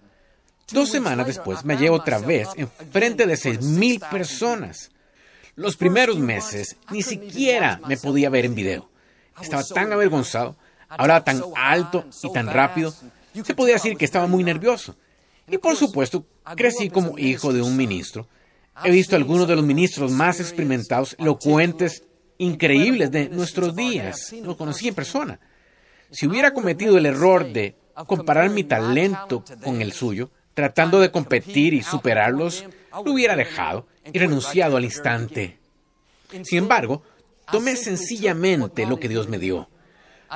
Dos 0.72 0.90
semanas 0.90 1.26
después 1.26 1.64
me 1.64 1.74
hallé 1.74 1.88
otra 1.88 2.18
vez 2.18 2.48
en 2.56 2.68
frente 2.68 3.26
de 3.26 3.36
seis 3.36 3.62
mil 3.62 4.00
personas. 4.00 4.90
Los 5.54 5.76
primeros 5.76 6.18
meses 6.18 6.76
ni 6.90 7.02
siquiera 7.02 7.80
me 7.88 7.96
podía 7.96 8.28
ver 8.28 8.44
en 8.44 8.54
video. 8.54 8.90
Estaba 9.40 9.64
tan 9.64 9.92
avergonzado, 9.92 10.56
hablaba 10.88 11.24
tan 11.24 11.42
alto 11.56 12.04
y 12.22 12.32
tan 12.32 12.48
rápido. 12.48 12.92
Se 13.44 13.54
podía 13.54 13.74
decir 13.74 13.96
que 13.96 14.04
estaba 14.04 14.26
muy 14.26 14.44
nervioso. 14.44 14.94
Y 15.48 15.56
por 15.56 15.74
supuesto, 15.74 16.26
crecí 16.54 16.90
como 16.90 17.18
hijo 17.18 17.52
de 17.52 17.62
un 17.62 17.76
ministro. 17.76 18.28
He 18.84 18.90
visto 18.90 19.16
algunos 19.16 19.48
de 19.48 19.56
los 19.56 19.64
ministros 19.64 20.12
más 20.12 20.38
experimentados, 20.38 21.16
elocuentes, 21.18 22.04
increíbles 22.36 23.10
de 23.10 23.30
nuestros 23.30 23.74
días. 23.74 24.34
Lo 24.42 24.56
conocí 24.56 24.88
en 24.88 24.94
persona. 24.94 25.40
Si 26.10 26.26
hubiera 26.26 26.52
cometido 26.52 26.98
el 26.98 27.06
error 27.06 27.50
de 27.50 27.74
comparar 28.06 28.50
mi 28.50 28.64
talento 28.64 29.42
con 29.64 29.80
el 29.80 29.92
suyo, 29.92 30.30
tratando 30.58 30.98
de 30.98 31.12
competir 31.12 31.72
y 31.72 31.84
superarlos, 31.84 32.64
lo 33.04 33.12
hubiera 33.12 33.36
dejado 33.36 33.86
y 34.12 34.18
renunciado 34.18 34.76
al 34.76 34.82
instante. 34.82 35.56
Sin 36.42 36.58
embargo, 36.58 37.04
tomé 37.52 37.76
sencillamente 37.76 38.84
lo 38.84 38.98
que 38.98 39.08
Dios 39.08 39.28
me 39.28 39.38
dio. 39.38 39.70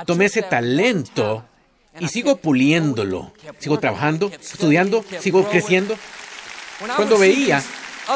Tomé 0.05 0.27
ese 0.27 0.41
talento 0.41 1.45
y 1.99 2.07
sigo 2.07 2.37
puliéndolo. 2.37 3.33
Sigo 3.59 3.79
trabajando, 3.79 4.31
estudiando, 4.31 5.03
sigo 5.19 5.43
creciendo. 5.49 5.97
Cuando 6.95 7.17
veía 7.17 7.61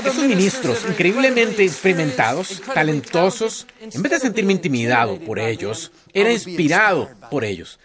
esos 0.02 0.24
ministros 0.24 0.86
increíblemente 0.88 1.66
experimentados, 1.66 2.62
talentosos, 2.74 3.68
en 3.82 4.02
vez 4.02 4.14
de 4.14 4.20
sentirme 4.22 4.54
intimidado 4.54 5.20
por 5.20 5.40
ellos, 5.40 5.92
era 6.14 6.32
inspirado 6.32 7.10
por 7.30 7.44
ellos. 7.44 7.82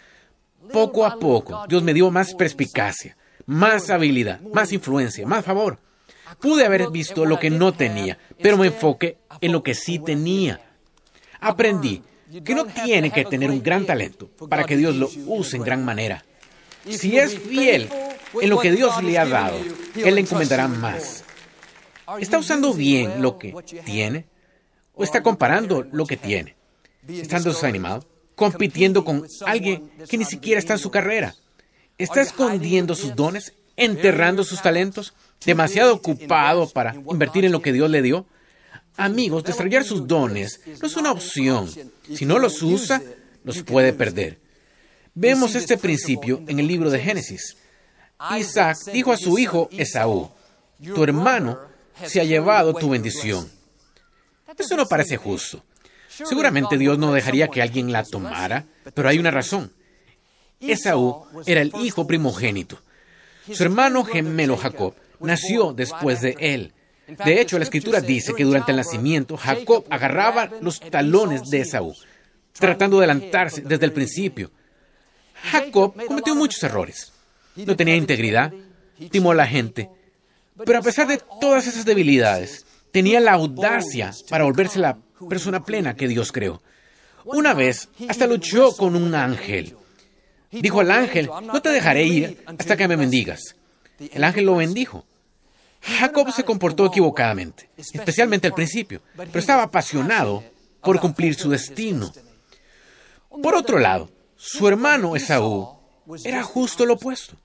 Poco 0.71 1.05
a 1.05 1.19
poco, 1.19 1.65
Dios 1.67 1.83
me 1.83 1.93
dio 1.93 2.09
más 2.09 2.33
perspicacia, 2.33 3.17
más 3.45 3.89
habilidad, 3.89 4.41
más 4.41 4.71
influencia, 4.71 5.25
más 5.25 5.45
favor. 5.45 5.79
Pude 6.39 6.65
haber 6.65 6.89
visto 6.89 7.25
lo 7.25 7.39
que 7.39 7.49
no 7.49 7.73
tenía, 7.73 8.17
pero 8.41 8.57
me 8.57 8.67
enfoqué 8.67 9.17
en 9.41 9.51
lo 9.51 9.63
que 9.63 9.75
sí 9.75 9.99
tenía. 9.99 10.59
Aprendí 11.39 12.01
que 12.43 12.55
no 12.55 12.65
tiene 12.65 13.11
que 13.11 13.25
tener 13.25 13.51
un 13.51 13.61
gran 13.61 13.85
talento 13.85 14.29
para 14.49 14.63
que 14.63 14.77
Dios 14.77 14.95
lo 14.95 15.09
use 15.27 15.57
en 15.57 15.63
gran 15.63 15.85
manera. 15.85 16.23
Si 16.89 17.17
es 17.17 17.37
fiel 17.37 17.89
en 18.41 18.49
lo 18.49 18.59
que 18.59 18.71
Dios 18.71 19.01
le 19.03 19.17
ha 19.17 19.25
dado, 19.25 19.57
Él 19.95 20.15
le 20.15 20.21
encomendará 20.21 20.67
más. 20.67 21.23
¿Está 22.19 22.37
usando 22.37 22.73
bien 22.73 23.21
lo 23.21 23.37
que 23.37 23.53
tiene? 23.85 24.25
¿O 24.93 25.03
está 25.03 25.23
comparando 25.23 25.85
lo 25.91 26.05
que 26.05 26.17
tiene? 26.17 26.55
¿Estando 27.07 27.49
desanimado? 27.49 28.05
¿Compitiendo 28.35 29.05
con 29.05 29.25
alguien 29.45 29.91
que 30.09 30.17
ni 30.17 30.25
siquiera 30.25 30.59
está 30.59 30.73
en 30.73 30.79
su 30.79 30.91
carrera? 30.91 31.35
¿Está 31.97 32.21
escondiendo 32.21 32.95
sus 32.95 33.15
dones? 33.15 33.53
¿Enterrando 33.75 34.43
sus 34.43 34.61
talentos? 34.61 35.13
¿Demasiado 35.45 35.93
ocupado 35.93 36.69
para 36.69 36.93
invertir 36.93 37.45
en 37.45 37.51
lo 37.51 37.61
que 37.61 37.73
Dios 37.73 37.89
le 37.89 38.01
dio? 38.01 38.25
Amigos, 38.97 39.43
desarrollar 39.43 39.83
sus 39.83 40.07
dones 40.07 40.61
no 40.81 40.87
es 40.87 40.95
una 40.95 41.11
opción. 41.11 41.69
Si 42.13 42.25
no 42.25 42.39
los 42.39 42.61
usa, 42.61 43.01
los 43.43 43.63
puede 43.63 43.93
perder. 43.93 44.39
Vemos 45.15 45.55
este 45.55 45.77
principio 45.77 46.41
en 46.47 46.59
el 46.59 46.67
libro 46.67 46.89
de 46.89 46.99
Génesis. 46.99 47.57
Isaac 48.37 48.77
dijo 48.91 49.11
a 49.11 49.17
su 49.17 49.37
hijo 49.37 49.69
Esaú, 49.71 50.29
tu 50.79 51.03
hermano 51.03 51.59
se 52.05 52.21
ha 52.21 52.23
llevado 52.23 52.73
tu 52.73 52.89
bendición. 52.89 53.49
Eso 54.57 54.77
no 54.77 54.87
parece 54.87 55.17
justo. 55.17 55.63
Seguramente 56.07 56.77
Dios 56.77 56.97
no 56.99 57.11
dejaría 57.11 57.47
que 57.47 57.61
alguien 57.61 57.91
la 57.91 58.03
tomara, 58.03 58.65
pero 58.93 59.09
hay 59.09 59.17
una 59.17 59.31
razón. 59.31 59.73
Esaú 60.71 61.25
era 61.45 61.61
el 61.61 61.71
hijo 61.81 62.07
primogénito. 62.07 62.79
Su 63.51 63.63
hermano 63.63 64.03
gemelo 64.03 64.57
Jacob 64.57 64.93
nació 65.19 65.73
después 65.73 66.21
de 66.21 66.35
él. 66.39 66.73
De 67.25 67.41
hecho, 67.41 67.57
la 67.57 67.65
escritura 67.65 67.99
dice 67.99 68.33
que 68.33 68.45
durante 68.45 68.71
el 68.71 68.77
nacimiento 68.77 69.35
Jacob 69.35 69.85
agarraba 69.89 70.49
los 70.61 70.79
talones 70.79 71.49
de 71.49 71.61
Esaú, 71.61 71.93
tratando 72.53 72.99
de 72.99 73.05
adelantarse 73.05 73.61
desde 73.61 73.85
el 73.85 73.91
principio. 73.91 74.51
Jacob 75.51 75.93
cometió 76.07 76.35
muchos 76.35 76.63
errores. 76.63 77.11
No 77.55 77.75
tenía 77.75 77.95
integridad, 77.95 78.53
timó 79.11 79.31
a 79.31 79.35
la 79.35 79.45
gente, 79.45 79.89
pero 80.65 80.79
a 80.79 80.81
pesar 80.81 81.07
de 81.07 81.19
todas 81.41 81.67
esas 81.67 81.85
debilidades, 81.85 82.65
tenía 82.91 83.19
la 83.19 83.33
audacia 83.33 84.11
para 84.29 84.45
volverse 84.45 84.79
la 84.79 84.97
persona 85.29 85.63
plena 85.63 85.95
que 85.95 86.07
Dios 86.07 86.31
creó. 86.31 86.61
Una 87.25 87.53
vez, 87.53 87.89
hasta 88.07 88.27
luchó 88.27 88.75
con 88.75 88.95
un 88.95 89.15
ángel. 89.15 89.75
Dijo 90.61 90.79
al 90.81 90.91
ángel, 90.91 91.29
no 91.43 91.61
te 91.61 91.69
dejaré 91.69 92.05
ir 92.05 92.43
hasta 92.45 92.77
que 92.77 92.87
me 92.87 92.95
bendigas. 92.95 93.55
El 93.99 94.23
ángel 94.23 94.45
lo 94.45 94.55
bendijo. 94.55 95.05
Jacob 95.81 96.31
se 96.31 96.45
comportó 96.45 96.85
equivocadamente, 96.85 97.69
especialmente 97.77 98.47
al 98.47 98.53
principio, 98.53 99.01
pero 99.15 99.39
estaba 99.39 99.63
apasionado 99.63 100.43
por 100.81 100.99
cumplir 100.99 101.35
su 101.35 101.49
destino. 101.49 102.13
Por 103.41 103.55
otro 103.55 103.79
lado, 103.79 104.09
su 104.35 104.67
hermano 104.67 105.15
Esaú 105.15 105.75
era 106.23 106.43
justo 106.43 106.85
lo 106.85 106.93
opuesto. 106.93 107.35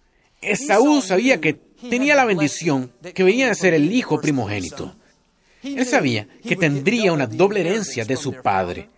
Esaú 0.41 1.01
sabía 1.03 1.41
que 1.41 1.55
tenía 1.55 2.15
la 2.15 2.25
bendición 2.25 2.93
que 3.15 3.25
venía 3.25 3.51
a 3.51 3.55
ser 3.55 3.75
el 3.75 3.93
hijo 3.93 4.21
primogénito. 4.21 4.95
Él 5.63 5.85
sabía 5.87 6.29
que 6.47 6.57
tendría 6.57 7.13
una 7.13 7.27
doble 7.27 7.61
herencia 7.61 8.05
de 8.05 8.17
su 8.17 8.35
padre. 8.35 8.89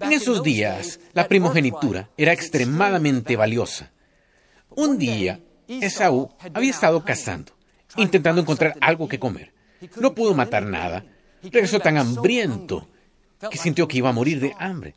En 0.00 0.12
esos 0.12 0.42
días, 0.42 1.00
la 1.12 1.28
primogenitura 1.28 2.10
era 2.16 2.32
extremadamente 2.32 3.36
valiosa. 3.36 3.92
Un 4.70 4.98
día, 4.98 5.40
Esaú 5.68 6.30
había 6.52 6.70
estado 6.70 7.04
cazando, 7.04 7.52
intentando 7.96 8.40
encontrar 8.40 8.76
algo 8.80 9.08
que 9.08 9.18
comer. 9.18 9.52
No 10.00 10.14
pudo 10.14 10.34
matar 10.34 10.64
nada. 10.64 11.04
Regresó 11.42 11.78
tan 11.78 11.98
hambriento 11.98 12.88
que 13.50 13.58
sintió 13.58 13.86
que 13.86 13.98
iba 13.98 14.08
a 14.08 14.12
morir 14.14 14.40
de 14.40 14.54
hambre. 14.58 14.94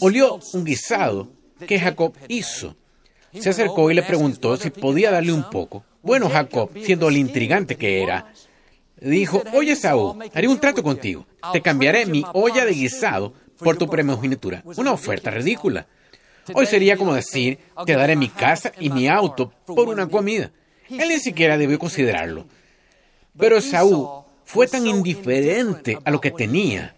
Olió 0.00 0.38
un 0.52 0.64
guisado 0.64 1.32
que 1.66 1.78
Jacob 1.78 2.14
hizo. 2.28 2.76
Se 3.32 3.50
acercó 3.50 3.90
y 3.90 3.94
le 3.94 4.02
preguntó 4.02 4.56
si 4.56 4.70
podía 4.70 5.10
darle 5.10 5.32
un 5.32 5.48
poco. 5.50 5.84
Bueno, 6.02 6.30
Jacob, 6.30 6.70
siendo 6.82 7.08
el 7.08 7.16
intrigante 7.16 7.76
que 7.76 8.02
era, 8.02 8.32
dijo, 9.00 9.42
oye 9.52 9.72
Esaú, 9.72 10.18
haré 10.32 10.48
un 10.48 10.58
trato 10.58 10.82
contigo. 10.82 11.26
Te 11.52 11.60
cambiaré 11.60 12.06
mi 12.06 12.24
olla 12.32 12.64
de 12.64 12.72
guisado 12.72 13.34
por 13.62 13.76
tu 13.76 13.88
primogenitura. 13.88 14.62
Una 14.64 14.92
oferta 14.92 15.30
ridícula. 15.30 15.86
Hoy 16.54 16.66
sería 16.66 16.96
como 16.96 17.14
decir, 17.14 17.58
te 17.86 17.94
daré 17.94 18.16
mi 18.16 18.28
casa 18.28 18.72
y 18.78 18.90
mi 18.90 19.08
auto 19.08 19.52
por 19.66 19.88
una 19.88 20.08
comida. 20.08 20.50
Él 20.88 21.08
ni 21.08 21.20
siquiera 21.20 21.56
debió 21.56 21.78
considerarlo. 21.78 22.46
Pero 23.38 23.58
Esaú 23.58 24.24
fue 24.44 24.66
tan 24.66 24.86
indiferente 24.86 25.98
a 26.04 26.10
lo 26.10 26.20
que 26.20 26.32
tenía, 26.32 26.96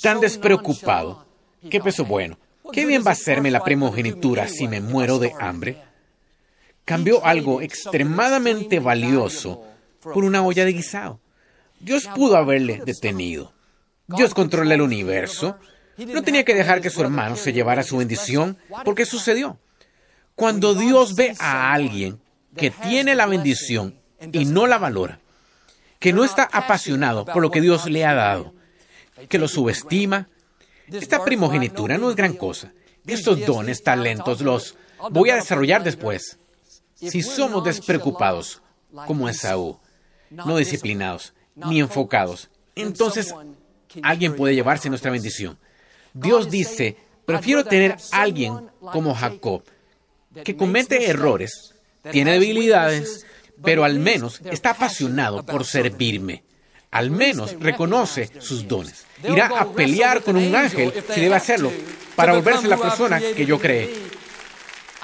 tan 0.00 0.20
despreocupado, 0.20 1.24
que 1.70 1.80
pensó, 1.80 2.04
bueno, 2.04 2.38
qué 2.72 2.84
bien 2.86 3.04
va 3.06 3.12
a 3.12 3.16
serme 3.16 3.50
la 3.50 3.62
primogenitura 3.62 4.48
si 4.48 4.66
me 4.66 4.80
muero 4.80 5.18
de 5.18 5.32
hambre. 5.38 5.78
Cambió 6.84 7.24
algo 7.24 7.62
extremadamente 7.62 8.80
valioso 8.80 9.64
por 10.00 10.24
una 10.24 10.42
olla 10.42 10.64
de 10.64 10.72
guisado. 10.72 11.20
Dios 11.78 12.08
pudo 12.14 12.36
haberle 12.36 12.82
detenido. 12.84 13.52
Dios 14.08 14.34
controla 14.34 14.74
el 14.74 14.82
universo. 14.82 15.56
No 15.98 16.22
tenía 16.22 16.44
que 16.44 16.54
dejar 16.54 16.80
que 16.80 16.90
su 16.90 17.00
hermano 17.02 17.36
se 17.36 17.52
llevara 17.52 17.82
su 17.82 17.98
bendición, 17.98 18.58
porque 18.84 19.04
sucedió. 19.06 19.58
Cuando 20.34 20.74
Dios 20.74 21.14
ve 21.14 21.34
a 21.38 21.72
alguien 21.72 22.20
que 22.56 22.70
tiene 22.70 23.14
la 23.14 23.26
bendición 23.26 23.98
y 24.32 24.44
no 24.44 24.66
la 24.66 24.78
valora, 24.78 25.20
que 25.98 26.12
no 26.12 26.24
está 26.24 26.48
apasionado 26.50 27.24
por 27.24 27.42
lo 27.42 27.50
que 27.50 27.60
Dios 27.60 27.86
le 27.86 28.04
ha 28.04 28.14
dado, 28.14 28.54
que 29.28 29.38
lo 29.38 29.48
subestima, 29.48 30.28
esta 30.90 31.24
primogenitura 31.24 31.98
no 31.98 32.10
es 32.10 32.16
gran 32.16 32.34
cosa. 32.34 32.72
Estos 33.06 33.44
dones, 33.44 33.82
talentos, 33.82 34.40
los 34.40 34.76
voy 35.10 35.30
a 35.30 35.36
desarrollar 35.36 35.82
después. 35.84 36.38
Si 36.94 37.22
somos 37.22 37.64
despreocupados, 37.64 38.62
como 39.06 39.28
Esaú, 39.28 39.78
no 40.30 40.56
disciplinados, 40.56 41.34
ni 41.54 41.80
enfocados, 41.80 42.48
entonces 42.74 43.34
alguien 44.02 44.36
puede 44.36 44.54
llevarse 44.54 44.88
nuestra 44.88 45.10
bendición. 45.10 45.58
Dios 46.14 46.50
dice, 46.50 46.96
prefiero 47.24 47.64
tener 47.64 47.96
a 48.12 48.22
alguien 48.22 48.70
como 48.80 49.14
Jacob, 49.14 49.62
que 50.44 50.56
comete 50.56 51.08
errores, 51.08 51.74
tiene 52.10 52.32
debilidades, 52.32 53.26
pero 53.62 53.84
al 53.84 53.98
menos 53.98 54.40
está 54.50 54.70
apasionado 54.70 55.44
por 55.44 55.64
servirme. 55.64 56.42
Al 56.90 57.10
menos 57.10 57.56
reconoce 57.58 58.28
sus 58.38 58.68
dones. 58.68 59.06
Irá 59.24 59.46
a 59.46 59.72
pelear 59.72 60.22
con 60.22 60.36
un 60.36 60.54
ángel 60.54 60.92
si 61.14 61.20
debe 61.22 61.36
hacerlo 61.36 61.72
para 62.14 62.34
volverse 62.34 62.68
la 62.68 62.76
persona 62.76 63.18
que 63.18 63.46
yo 63.46 63.58
creé. 63.58 63.90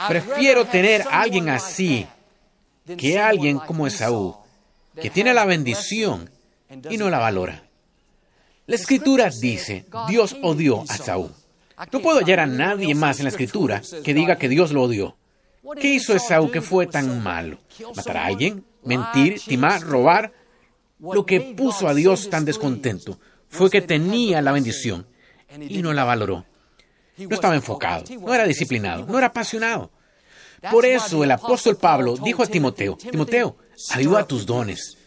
Prefiero 0.06 0.66
tener 0.66 1.02
a 1.02 1.22
alguien 1.22 1.48
así 1.48 2.06
que 2.96 3.18
alguien 3.18 3.58
como 3.58 3.86
Esaú, 3.86 4.36
que 5.00 5.10
tiene 5.10 5.32
la 5.32 5.44
bendición 5.44 6.30
y 6.90 6.98
no 6.98 7.08
la 7.08 7.18
valora. 7.18 7.67
La 8.68 8.74
escritura 8.74 9.30
dice, 9.30 9.86
Dios 10.08 10.36
odió 10.42 10.82
a 10.82 10.96
Saúl. 10.98 11.30
No 11.90 12.00
puedo 12.00 12.18
hallar 12.18 12.40
a 12.40 12.46
nadie 12.46 12.94
más 12.94 13.18
en 13.18 13.24
la 13.24 13.30
escritura 13.30 13.80
que 14.04 14.12
diga 14.12 14.36
que 14.36 14.50
Dios 14.50 14.72
lo 14.72 14.82
odió. 14.82 15.16
¿Qué 15.80 15.94
hizo 15.94 16.14
Esaú 16.14 16.50
que 16.50 16.60
fue 16.60 16.86
tan 16.86 17.22
malo? 17.22 17.58
¿Matar 17.96 18.18
a 18.18 18.26
alguien? 18.26 18.62
¿Mentir? 18.84 19.40
¿Timar? 19.40 19.80
¿Robar? 19.80 20.34
Lo 21.00 21.24
que 21.24 21.40
puso 21.40 21.88
a 21.88 21.94
Dios 21.94 22.28
tan 22.28 22.44
descontento 22.44 23.18
fue 23.48 23.70
que 23.70 23.80
tenía 23.80 24.42
la 24.42 24.52
bendición 24.52 25.06
y 25.58 25.80
no 25.80 25.94
la 25.94 26.04
valoró. 26.04 26.44
No 27.16 27.34
estaba 27.34 27.54
enfocado, 27.54 28.04
no 28.20 28.34
era 28.34 28.44
disciplinado, 28.44 29.06
no 29.06 29.16
era 29.16 29.28
apasionado. 29.28 29.90
Por 30.70 30.84
eso 30.84 31.24
el 31.24 31.30
apóstol 31.30 31.78
Pablo 31.78 32.18
dijo 32.18 32.42
a 32.42 32.46
Timoteo, 32.46 32.98
Timoteo, 32.98 33.56
aviva 33.92 34.26
tus 34.26 34.44
dones, 34.44 34.98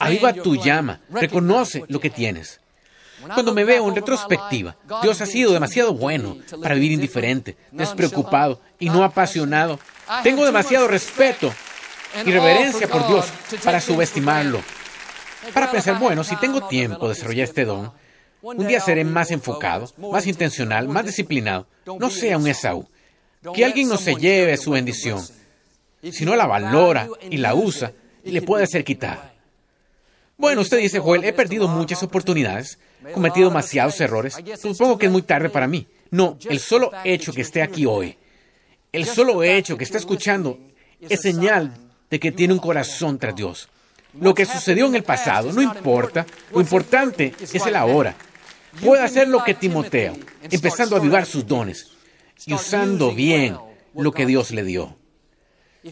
aviva 0.00 0.32
tu 0.32 0.56
llama, 0.56 1.00
reconoce 1.10 1.84
lo 1.86 2.00
que 2.00 2.10
tienes. 2.10 2.60
Cuando 3.32 3.54
me 3.54 3.64
veo 3.64 3.88
en 3.88 3.94
retrospectiva, 3.94 4.76
Dios 5.02 5.20
ha 5.20 5.26
sido 5.26 5.52
demasiado 5.52 5.94
bueno 5.94 6.36
para 6.60 6.74
vivir 6.74 6.92
indiferente, 6.92 7.56
despreocupado 7.70 8.60
y 8.78 8.88
no 8.90 9.04
apasionado. 9.04 9.78
Tengo 10.22 10.44
demasiado 10.44 10.88
respeto 10.88 11.52
y 12.24 12.30
reverencia 12.30 12.88
por 12.88 13.06
Dios 13.06 13.26
para 13.62 13.80
subestimarlo. 13.80 14.60
Para 15.52 15.70
pensar, 15.70 15.98
bueno, 15.98 16.24
si 16.24 16.36
tengo 16.36 16.66
tiempo 16.68 17.08
de 17.08 17.14
desarrollar 17.14 17.44
este 17.44 17.64
don, 17.64 17.92
un 18.42 18.66
día 18.66 18.80
seré 18.80 19.04
más 19.04 19.30
enfocado, 19.30 19.90
más 19.98 20.26
intencional, 20.26 20.88
más 20.88 21.06
disciplinado. 21.06 21.66
No 21.98 22.10
sea 22.10 22.38
un 22.38 22.46
Esaú. 22.46 22.88
Que 23.54 23.64
alguien 23.64 23.88
no 23.88 23.96
se 23.96 24.14
lleve 24.14 24.56
su 24.56 24.70
bendición. 24.70 25.22
Si 26.12 26.24
no 26.24 26.36
la 26.36 26.46
valora 26.46 27.08
y 27.30 27.38
la 27.38 27.54
usa, 27.54 27.92
le 28.22 28.42
puede 28.42 28.66
ser 28.66 28.84
quitada. 28.84 29.32
Bueno, 30.36 30.62
usted 30.62 30.78
dice, 30.78 30.98
Joel, 30.98 31.24
he 31.24 31.32
perdido 31.32 31.68
muchas 31.68 32.02
oportunidades, 32.02 32.78
cometido 33.12 33.48
demasiados 33.48 34.00
errores. 34.00 34.36
Supongo 34.60 34.98
que 34.98 35.06
es 35.06 35.12
muy 35.12 35.22
tarde 35.22 35.50
para 35.50 35.66
mí. 35.66 35.86
No, 36.10 36.38
el 36.48 36.60
solo 36.60 36.90
hecho 37.04 37.32
que 37.32 37.42
esté 37.42 37.62
aquí 37.62 37.86
hoy, 37.86 38.16
el 38.92 39.04
solo 39.04 39.42
hecho 39.42 39.76
que 39.76 39.84
está 39.84 39.98
escuchando, 39.98 40.58
es 41.00 41.20
señal 41.20 41.74
de 42.10 42.20
que 42.20 42.32
tiene 42.32 42.54
un 42.54 42.60
corazón 42.60 43.18
tras 43.18 43.34
Dios. 43.34 43.68
Lo 44.20 44.32
que 44.32 44.46
sucedió 44.46 44.86
en 44.86 44.94
el 44.94 45.02
pasado 45.02 45.52
no 45.52 45.60
importa, 45.60 46.24
lo 46.52 46.60
importante 46.60 47.34
es 47.40 47.66
el 47.66 47.74
ahora. 47.74 48.14
Puede 48.80 49.02
hacer 49.02 49.28
lo 49.28 49.42
que 49.42 49.54
Timoteo, 49.54 50.16
empezando 50.42 50.96
a 50.96 50.98
avivar 50.98 51.26
sus 51.26 51.46
dones 51.46 51.90
y 52.46 52.54
usando 52.54 53.12
bien 53.12 53.56
lo 53.94 54.12
que 54.12 54.26
Dios 54.26 54.50
le 54.52 54.62
dio. 54.62 54.96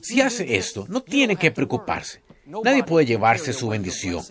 Si 0.01 0.21
hace 0.21 0.57
esto, 0.57 0.87
no 0.89 1.03
tiene 1.03 1.37
que 1.37 1.51
preocuparse. 1.51 2.23
Nadie 2.47 2.85
puede 2.85 3.07
llevarse 3.07 3.53
su 3.53 3.69
bendición. 3.69 4.25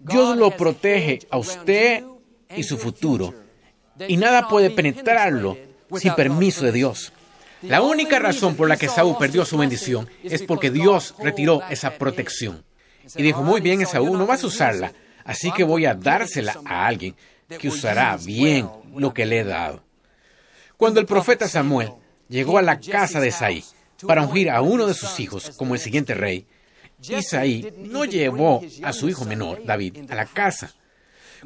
Dios 0.00 0.36
lo 0.36 0.50
protege 0.56 1.20
a 1.30 1.38
usted 1.38 2.04
y 2.56 2.62
su 2.62 2.78
futuro, 2.78 3.34
y 4.08 4.16
nada 4.16 4.48
puede 4.48 4.70
penetrarlo 4.70 5.56
sin 5.96 6.14
permiso 6.14 6.64
de 6.64 6.72
Dios. 6.72 7.12
La 7.62 7.82
única 7.82 8.18
razón 8.18 8.56
por 8.56 8.68
la 8.68 8.78
que 8.78 8.88
Saúl 8.88 9.16
perdió 9.18 9.44
su 9.44 9.58
bendición 9.58 10.08
es 10.22 10.42
porque 10.42 10.70
Dios 10.70 11.14
retiró 11.18 11.60
esa 11.68 11.92
protección. 11.98 12.64
Y 13.14 13.22
dijo, 13.22 13.42
muy 13.42 13.60
bien, 13.60 13.82
Esaú, 13.82 14.16
no 14.16 14.26
vas 14.26 14.42
a 14.42 14.46
usarla, 14.46 14.92
así 15.24 15.52
que 15.52 15.64
voy 15.64 15.84
a 15.84 15.94
dársela 15.94 16.58
a 16.64 16.86
alguien 16.86 17.14
que 17.58 17.68
usará 17.68 18.16
bien 18.16 18.68
lo 18.94 19.12
que 19.12 19.26
le 19.26 19.40
he 19.40 19.44
dado. 19.44 19.82
Cuando 20.76 21.00
el 21.00 21.06
profeta 21.06 21.46
Samuel 21.46 21.92
llegó 22.28 22.56
a 22.56 22.62
la 22.62 22.80
casa 22.80 23.20
de 23.20 23.28
Isaí 23.28 23.62
para 24.06 24.22
ungir 24.22 24.48
a 24.50 24.62
uno 24.62 24.86
de 24.86 24.94
sus 24.94 25.20
hijos 25.20 25.50
como 25.58 25.74
el 25.74 25.80
siguiente 25.80 26.14
rey, 26.14 26.46
Isaí 27.08 27.72
no 27.78 28.04
llevó 28.04 28.62
a 28.82 28.92
su 28.92 29.08
hijo 29.08 29.24
menor, 29.24 29.64
David, 29.64 30.10
a 30.10 30.14
la 30.14 30.26
casa. 30.26 30.74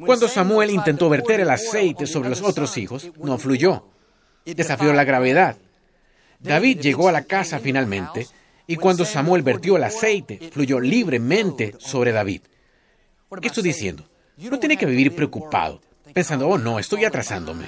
Cuando 0.05 0.27
Samuel 0.27 0.71
intentó 0.71 1.09
verter 1.09 1.39
el 1.39 1.49
aceite 1.49 2.05
sobre 2.05 2.29
los 2.29 2.41
otros 2.41 2.77
hijos, 2.77 3.11
no 3.17 3.37
fluyó. 3.37 3.87
Desafió 4.45 4.93
la 4.93 5.03
gravedad. 5.03 5.57
David 6.39 6.79
llegó 6.79 7.07
a 7.07 7.13
la 7.13 7.23
casa 7.23 7.59
finalmente 7.59 8.27
y 8.67 8.75
cuando 8.75 9.05
Samuel 9.05 9.41
vertió 9.41 9.77
el 9.77 9.83
aceite, 9.83 10.49
fluyó 10.51 10.79
libremente 10.79 11.75
sobre 11.79 12.11
David. 12.11 12.41
¿Qué 13.41 13.47
estoy 13.47 13.63
diciendo? 13.63 14.03
No 14.37 14.59
tiene 14.59 14.77
que 14.77 14.85
vivir 14.85 15.15
preocupado, 15.15 15.81
pensando, 16.13 16.47
oh 16.47 16.57
no, 16.57 16.79
estoy 16.79 17.05
atrasándome. 17.05 17.65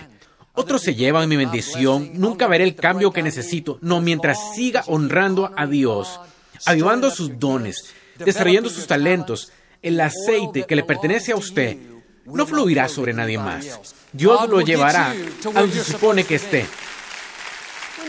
Otros 0.54 0.82
se 0.82 0.96
llevan 0.96 1.30
mi 1.30 1.38
bendición, 1.38 2.12
nunca 2.14 2.48
veré 2.48 2.64
el 2.64 2.76
cambio 2.76 3.12
que 3.12 3.22
necesito. 3.22 3.78
No, 3.82 4.02
mientras 4.02 4.56
siga 4.56 4.84
honrando 4.88 5.52
a 5.56 5.68
Dios, 5.68 6.20
avivando 6.66 7.12
sus 7.12 7.40
dones, 7.40 7.94
desarrollando 8.18 8.70
sus 8.70 8.88
talentos, 8.88 9.52
el 9.82 10.00
aceite 10.00 10.64
que 10.64 10.76
le 10.76 10.84
pertenece 10.84 11.32
a 11.32 11.36
usted 11.36 11.78
no 12.26 12.46
fluirá 12.46 12.90
sobre 12.90 13.14
nadie 13.14 13.38
más. 13.38 13.96
Dios 14.12 14.50
lo 14.50 14.62
llevará 14.62 15.12
a 15.12 15.62
donde 15.62 15.76
se 15.76 15.92
supone 15.94 16.24
que 16.24 16.36
esté. 16.36 16.66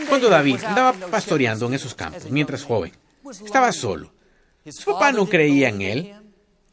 Cuando 0.07 0.29
David 0.29 0.63
andaba 0.63 0.93
pastoreando 0.93 1.67
en 1.67 1.73
esos 1.73 1.93
campos, 1.93 2.29
mientras 2.29 2.63
joven, 2.63 2.91
estaba 3.43 3.71
solo. 3.71 4.11
Su 4.67 4.91
papá 4.91 5.11
no 5.11 5.27
creía 5.27 5.69
en 5.69 5.81
él, 5.81 6.13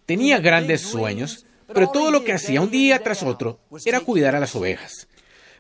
tenía 0.07 0.39
grandes 0.39 0.83
sueños, 0.83 1.47
pero 1.73 1.89
todo 1.91 2.11
lo 2.11 2.25
que 2.25 2.33
hacía 2.33 2.61
un 2.61 2.71
día 2.71 3.03
tras 3.03 3.23
otro 3.23 3.61
era 3.85 4.01
cuidar 4.01 4.35
a 4.35 4.41
las 4.41 4.55
ovejas. 4.55 5.09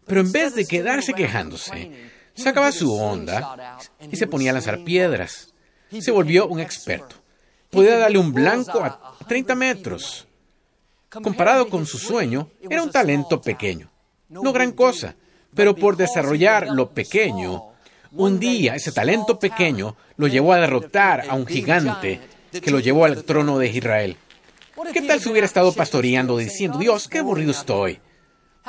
Pero 0.06 0.20
en 0.20 0.32
vez 0.32 0.54
de 0.54 0.66
quedarse 0.66 1.14
quejándose, 1.14 1.90
Sacaba 2.36 2.70
su 2.70 2.94
onda 2.94 3.78
y 4.10 4.16
se 4.16 4.26
ponía 4.26 4.50
a 4.50 4.54
lanzar 4.54 4.84
piedras. 4.84 5.54
Se 5.90 6.10
volvió 6.10 6.46
un 6.48 6.60
experto. 6.60 7.16
Podía 7.70 7.98
darle 7.98 8.18
un 8.18 8.32
blanco 8.32 8.82
a 8.82 9.16
30 9.26 9.54
metros. 9.54 10.26
Comparado 11.10 11.68
con 11.68 11.86
su 11.86 11.98
sueño, 11.98 12.50
era 12.68 12.82
un 12.82 12.90
talento 12.90 13.40
pequeño. 13.40 13.90
No 14.28 14.52
gran 14.52 14.72
cosa, 14.72 15.14
pero 15.54 15.74
por 15.74 15.96
desarrollar 15.96 16.68
lo 16.68 16.90
pequeño, 16.90 17.70
un 18.12 18.38
día 18.38 18.74
ese 18.74 18.92
talento 18.92 19.38
pequeño 19.38 19.96
lo 20.16 20.26
llevó 20.26 20.52
a 20.52 20.60
derrotar 20.60 21.24
a 21.28 21.34
un 21.34 21.46
gigante 21.46 22.20
que 22.50 22.70
lo 22.70 22.80
llevó 22.80 23.04
al 23.04 23.24
trono 23.24 23.58
de 23.58 23.68
Israel. 23.68 24.16
¿Qué 24.92 25.02
tal 25.02 25.20
si 25.20 25.30
hubiera 25.30 25.46
estado 25.46 25.72
pastoreando 25.72 26.36
diciendo, 26.36 26.78
Dios, 26.78 27.08
qué 27.08 27.18
aburrido 27.18 27.50
estoy? 27.50 27.98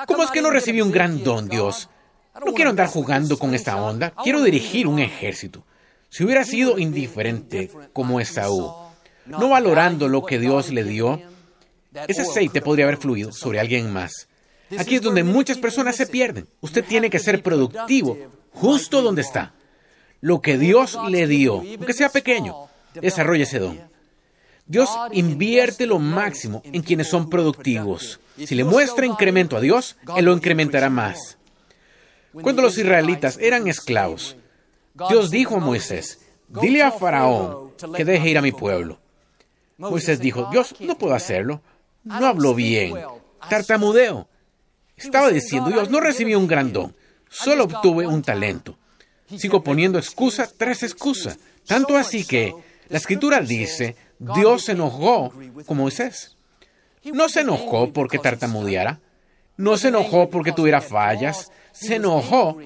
¿Cómo 0.06 0.24
es 0.24 0.32
que 0.32 0.42
no 0.42 0.50
recibí 0.50 0.82
un 0.82 0.92
gran 0.92 1.24
don, 1.24 1.50
Dios? 1.50 1.90
No 2.46 2.54
quiero 2.54 2.70
andar 2.70 2.88
jugando 2.88 3.38
con 3.38 3.54
esta 3.54 3.82
onda, 3.82 4.12
quiero 4.24 4.44
dirigir 4.44 4.88
un 4.88 5.00
ejército. 5.00 5.66
Si 6.10 6.24
hubiera 6.24 6.44
sido 6.46 6.78
indiferente 6.78 7.70
como 7.94 8.20
Esaú, 8.20 8.74
no 9.26 9.50
valorando 9.50 10.08
lo 10.08 10.26
que 10.26 10.40
Dios 10.40 10.72
le 10.72 10.84
dio, 10.84 11.22
ese 12.08 12.22
aceite 12.22 12.62
podría 12.62 12.86
haber 12.86 12.98
fluido 12.98 13.32
sobre 13.32 13.60
alguien 13.60 13.92
más. 13.92 14.28
Aquí 14.78 14.96
es 14.96 15.02
donde 15.02 15.24
muchas 15.24 15.58
personas 15.58 15.96
se 15.96 16.08
pierden. 16.08 16.48
Usted 16.62 16.84
tiene 16.84 17.10
que 17.10 17.20
ser 17.20 17.42
productivo 17.42 18.18
justo 18.52 19.02
donde 19.02 19.22
está. 19.22 19.54
Lo 20.22 20.42
que 20.42 20.58
Dios 20.58 20.98
le 21.10 21.28
dio, 21.28 21.58
aunque 21.60 21.94
sea 21.94 22.10
pequeño, 22.10 22.68
desarrolle 22.94 23.44
ese 23.44 23.60
don. 23.60 23.80
Dios 24.66 24.90
invierte 25.14 25.86
lo 25.86 26.00
máximo 26.00 26.62
en 26.66 26.82
quienes 26.82 27.08
son 27.08 27.30
productivos. 27.30 28.20
Si 28.38 28.56
le 28.56 28.66
muestra 28.66 29.06
incremento 29.06 29.56
a 29.56 29.62
Dios, 29.62 29.96
Él 30.18 30.26
lo 30.26 30.34
incrementará 30.34 30.90
más. 30.90 31.38
Cuando 32.34 32.62
los 32.62 32.78
israelitas 32.78 33.38
eran 33.40 33.68
esclavos, 33.68 34.36
Dios 35.10 35.32
dijo 35.32 35.56
a 35.56 35.60
Moisés, 35.60 36.20
dile 36.48 36.84
a 36.84 36.92
Faraón 36.92 37.74
que 37.96 38.06
deje 38.06 38.30
ir 38.30 38.38
a 38.38 38.42
mi 38.42 38.52
pueblo. 38.52 39.00
Moisés 39.78 40.20
dijo, 40.20 40.50
Dios, 40.52 40.76
no 40.80 40.98
puedo 40.98 41.14
hacerlo. 41.14 41.62
No 42.04 42.26
habló 42.26 42.56
bien. 42.56 42.96
Tartamudeo. 43.50 44.28
Estaba 44.96 45.30
diciendo, 45.30 45.70
Dios, 45.70 45.90
no 45.90 46.00
recibí 46.00 46.34
un 46.34 46.48
gran 46.48 46.74
don. 46.74 46.96
Solo 47.30 47.66
obtuve 47.66 48.08
un 48.08 48.24
talento. 48.24 48.78
Sigo 49.38 49.64
poniendo 49.64 50.00
excusa 50.00 50.50
tras 50.58 50.84
excusa. 50.84 51.38
Tanto 51.68 51.98
así 51.98 52.26
que 52.26 52.56
la 52.88 52.98
escritura 52.98 53.42
dice, 53.42 53.96
Dios 54.18 54.66
se 54.66 54.72
enojó 54.72 55.34
con 55.66 55.78
Moisés. 55.78 56.38
No 57.04 57.30
se 57.30 57.42
enojó 57.42 57.92
porque 57.94 58.18
tartamudeara. 58.18 59.00
No 59.58 59.78
se 59.78 59.90
enojó 59.90 60.30
porque 60.30 60.52
tuviera 60.52 60.82
fallas. 60.82 61.52
Se 61.74 61.96
enojó 61.96 62.58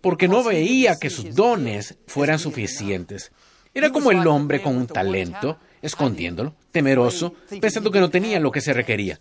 porque 0.00 0.28
no 0.28 0.42
veía 0.42 0.98
que 0.98 1.10
sus 1.10 1.34
dones 1.34 1.96
fueran 2.06 2.38
suficientes. 2.38 3.32
Era 3.72 3.90
como 3.90 4.10
el 4.10 4.26
hombre 4.26 4.62
con 4.62 4.76
un 4.76 4.86
talento, 4.86 5.58
escondiéndolo, 5.82 6.54
temeroso, 6.72 7.34
pensando 7.60 7.90
que 7.90 8.00
no 8.00 8.10
tenía 8.10 8.40
lo 8.40 8.50
que 8.50 8.60
se 8.60 8.72
requería. 8.72 9.20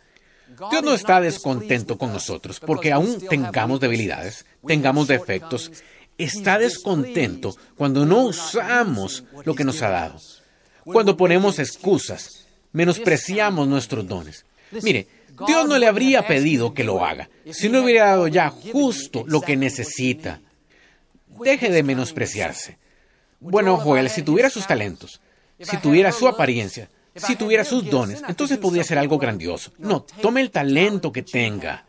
Dios 0.71 0.83
no 0.83 0.93
está 0.93 1.21
descontento 1.21 1.97
con 1.97 2.11
nosotros 2.11 2.59
porque 2.59 2.91
aún 2.91 3.19
tengamos 3.29 3.79
debilidades, 3.79 4.45
tengamos 4.65 5.07
defectos. 5.07 5.71
Está 6.17 6.57
descontento 6.59 7.55
cuando 7.77 8.05
no 8.05 8.25
usamos 8.25 9.23
lo 9.45 9.55
que 9.55 9.63
nos 9.63 9.81
ha 9.81 9.89
dado. 9.89 10.19
Cuando 10.83 11.15
ponemos 11.15 11.59
excusas, 11.59 12.47
menospreciamos 12.73 13.67
nuestros 13.67 14.05
dones. 14.05 14.45
Mire, 14.81 15.07
Dios 15.47 15.67
no 15.67 15.77
le 15.77 15.87
habría 15.87 16.27
pedido 16.27 16.73
que 16.73 16.83
lo 16.83 17.05
haga 17.05 17.29
si 17.51 17.69
no 17.69 17.83
hubiera 17.83 18.07
dado 18.07 18.27
ya 18.27 18.49
justo 18.49 19.23
lo 19.27 19.41
que 19.41 19.55
necesita. 19.55 20.41
Deje 21.43 21.69
de 21.69 21.83
menospreciarse. 21.83 22.77
Bueno, 23.39 23.77
Joel, 23.77 24.09
si 24.09 24.21
tuviera 24.21 24.49
sus 24.49 24.67
talentos, 24.67 25.21
si 25.59 25.77
tuviera 25.77 26.11
su 26.11 26.27
apariencia, 26.27 26.89
si 27.15 27.35
tuviera 27.35 27.63
sus 27.63 27.89
dones, 27.89 28.23
entonces 28.27 28.57
podría 28.57 28.83
ser 28.83 28.97
algo 28.97 29.17
grandioso. 29.17 29.71
No, 29.77 30.05
tome 30.21 30.41
el 30.41 30.51
talento 30.51 31.11
que 31.11 31.23
tenga, 31.23 31.85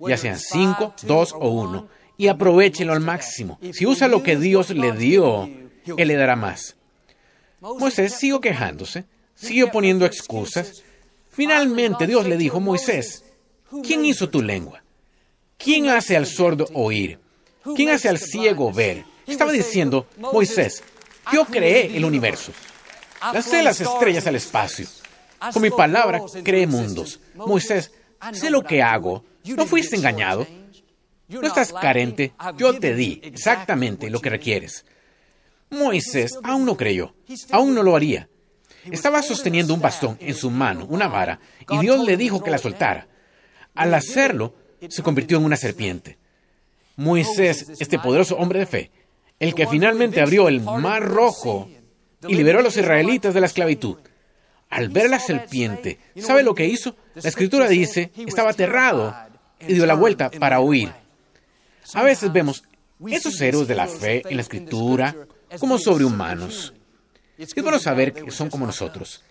ya 0.00 0.16
sean 0.16 0.38
cinco, 0.38 0.94
dos 1.02 1.32
o 1.32 1.48
uno, 1.48 1.88
y 2.16 2.28
aprovechelo 2.28 2.92
al 2.92 3.00
máximo. 3.00 3.58
Si 3.72 3.86
usa 3.86 4.08
lo 4.08 4.22
que 4.22 4.36
Dios 4.36 4.70
le 4.70 4.92
dio, 4.92 5.48
Él 5.96 6.08
le 6.08 6.16
dará 6.16 6.36
más. 6.36 6.76
Moisés 7.60 8.14
siguió 8.14 8.40
quejándose, 8.40 9.04
siguió 9.34 9.70
poniendo 9.70 10.04
excusas. 10.04 10.82
Finalmente 11.30 12.06
Dios 12.06 12.26
le 12.26 12.36
dijo, 12.36 12.60
Moisés, 12.60 13.24
¿quién 13.84 14.04
hizo 14.04 14.28
tu 14.28 14.42
lengua? 14.42 14.82
¿Quién 15.56 15.88
hace 15.88 16.16
al 16.16 16.26
sordo 16.26 16.68
oír? 16.72 17.18
¿Quién 17.74 17.90
hace 17.90 18.08
al 18.08 18.18
ciego 18.18 18.72
ver? 18.72 19.04
Estaba 19.26 19.52
diciendo, 19.52 20.06
Moisés, 20.16 20.82
yo 21.32 21.44
creé 21.44 21.96
el 21.96 22.04
universo. 22.04 22.52
Lancé 23.32 23.62
las 23.62 23.80
estrellas 23.80 24.26
al 24.26 24.36
espacio. 24.36 24.86
Con 25.52 25.62
mi 25.62 25.70
palabra 25.70 26.20
creé 26.42 26.66
mundos. 26.66 27.20
Moisés, 27.34 27.92
sé 28.32 28.50
lo 28.50 28.62
que 28.62 28.82
hago. 28.82 29.24
No 29.44 29.66
fuiste 29.66 29.96
engañado. 29.96 30.46
No 31.28 31.42
estás 31.42 31.72
carente. 31.72 32.32
Yo 32.56 32.78
te 32.78 32.94
di 32.94 33.20
exactamente 33.22 34.10
lo 34.10 34.20
que 34.20 34.30
requieres. 34.30 34.84
Moisés 35.70 36.38
aún 36.42 36.64
no 36.64 36.76
creyó. 36.76 37.14
Aún 37.50 37.74
no 37.74 37.82
lo 37.82 37.94
haría. 37.94 38.28
Estaba 38.90 39.22
sosteniendo 39.22 39.74
un 39.74 39.80
bastón 39.80 40.16
en 40.20 40.34
su 40.34 40.50
mano, 40.50 40.86
una 40.88 41.08
vara, 41.08 41.40
y 41.68 41.78
Dios 41.78 42.04
le 42.06 42.16
dijo 42.16 42.42
que 42.42 42.50
la 42.50 42.58
soltara. 42.58 43.08
Al 43.74 43.92
hacerlo, 43.92 44.54
se 44.88 45.02
convirtió 45.02 45.36
en 45.36 45.44
una 45.44 45.56
serpiente. 45.56 46.18
Moisés, 46.98 47.64
este 47.78 48.00
poderoso 48.00 48.36
hombre 48.36 48.58
de 48.58 48.66
fe, 48.66 48.90
el 49.38 49.54
que 49.54 49.68
finalmente 49.68 50.20
abrió 50.20 50.48
el 50.48 50.60
mar 50.60 51.04
rojo 51.04 51.70
y 52.26 52.34
liberó 52.34 52.58
a 52.58 52.62
los 52.62 52.76
israelitas 52.76 53.32
de 53.32 53.40
la 53.40 53.46
esclavitud. 53.46 53.98
Al 54.68 54.88
ver 54.88 55.08
la 55.08 55.20
serpiente, 55.20 56.00
¿sabe 56.16 56.42
lo 56.42 56.56
que 56.56 56.66
hizo? 56.66 56.96
La 57.14 57.28
escritura 57.28 57.68
dice, 57.68 58.10
estaba 58.16 58.50
aterrado 58.50 59.14
y 59.60 59.74
dio 59.74 59.86
la 59.86 59.94
vuelta 59.94 60.28
para 60.28 60.60
huir. 60.60 60.92
A 61.94 62.02
veces 62.02 62.32
vemos 62.32 62.64
esos 63.06 63.40
héroes 63.40 63.68
de 63.68 63.76
la 63.76 63.86
fe 63.86 64.24
en 64.28 64.36
la 64.36 64.42
escritura 64.42 65.14
como 65.60 65.78
sobrehumanos. 65.78 66.74
Es 67.38 67.54
bueno 67.54 67.78
saber 67.78 68.12
que 68.12 68.32
son 68.32 68.50
como 68.50 68.66
nosotros. 68.66 69.22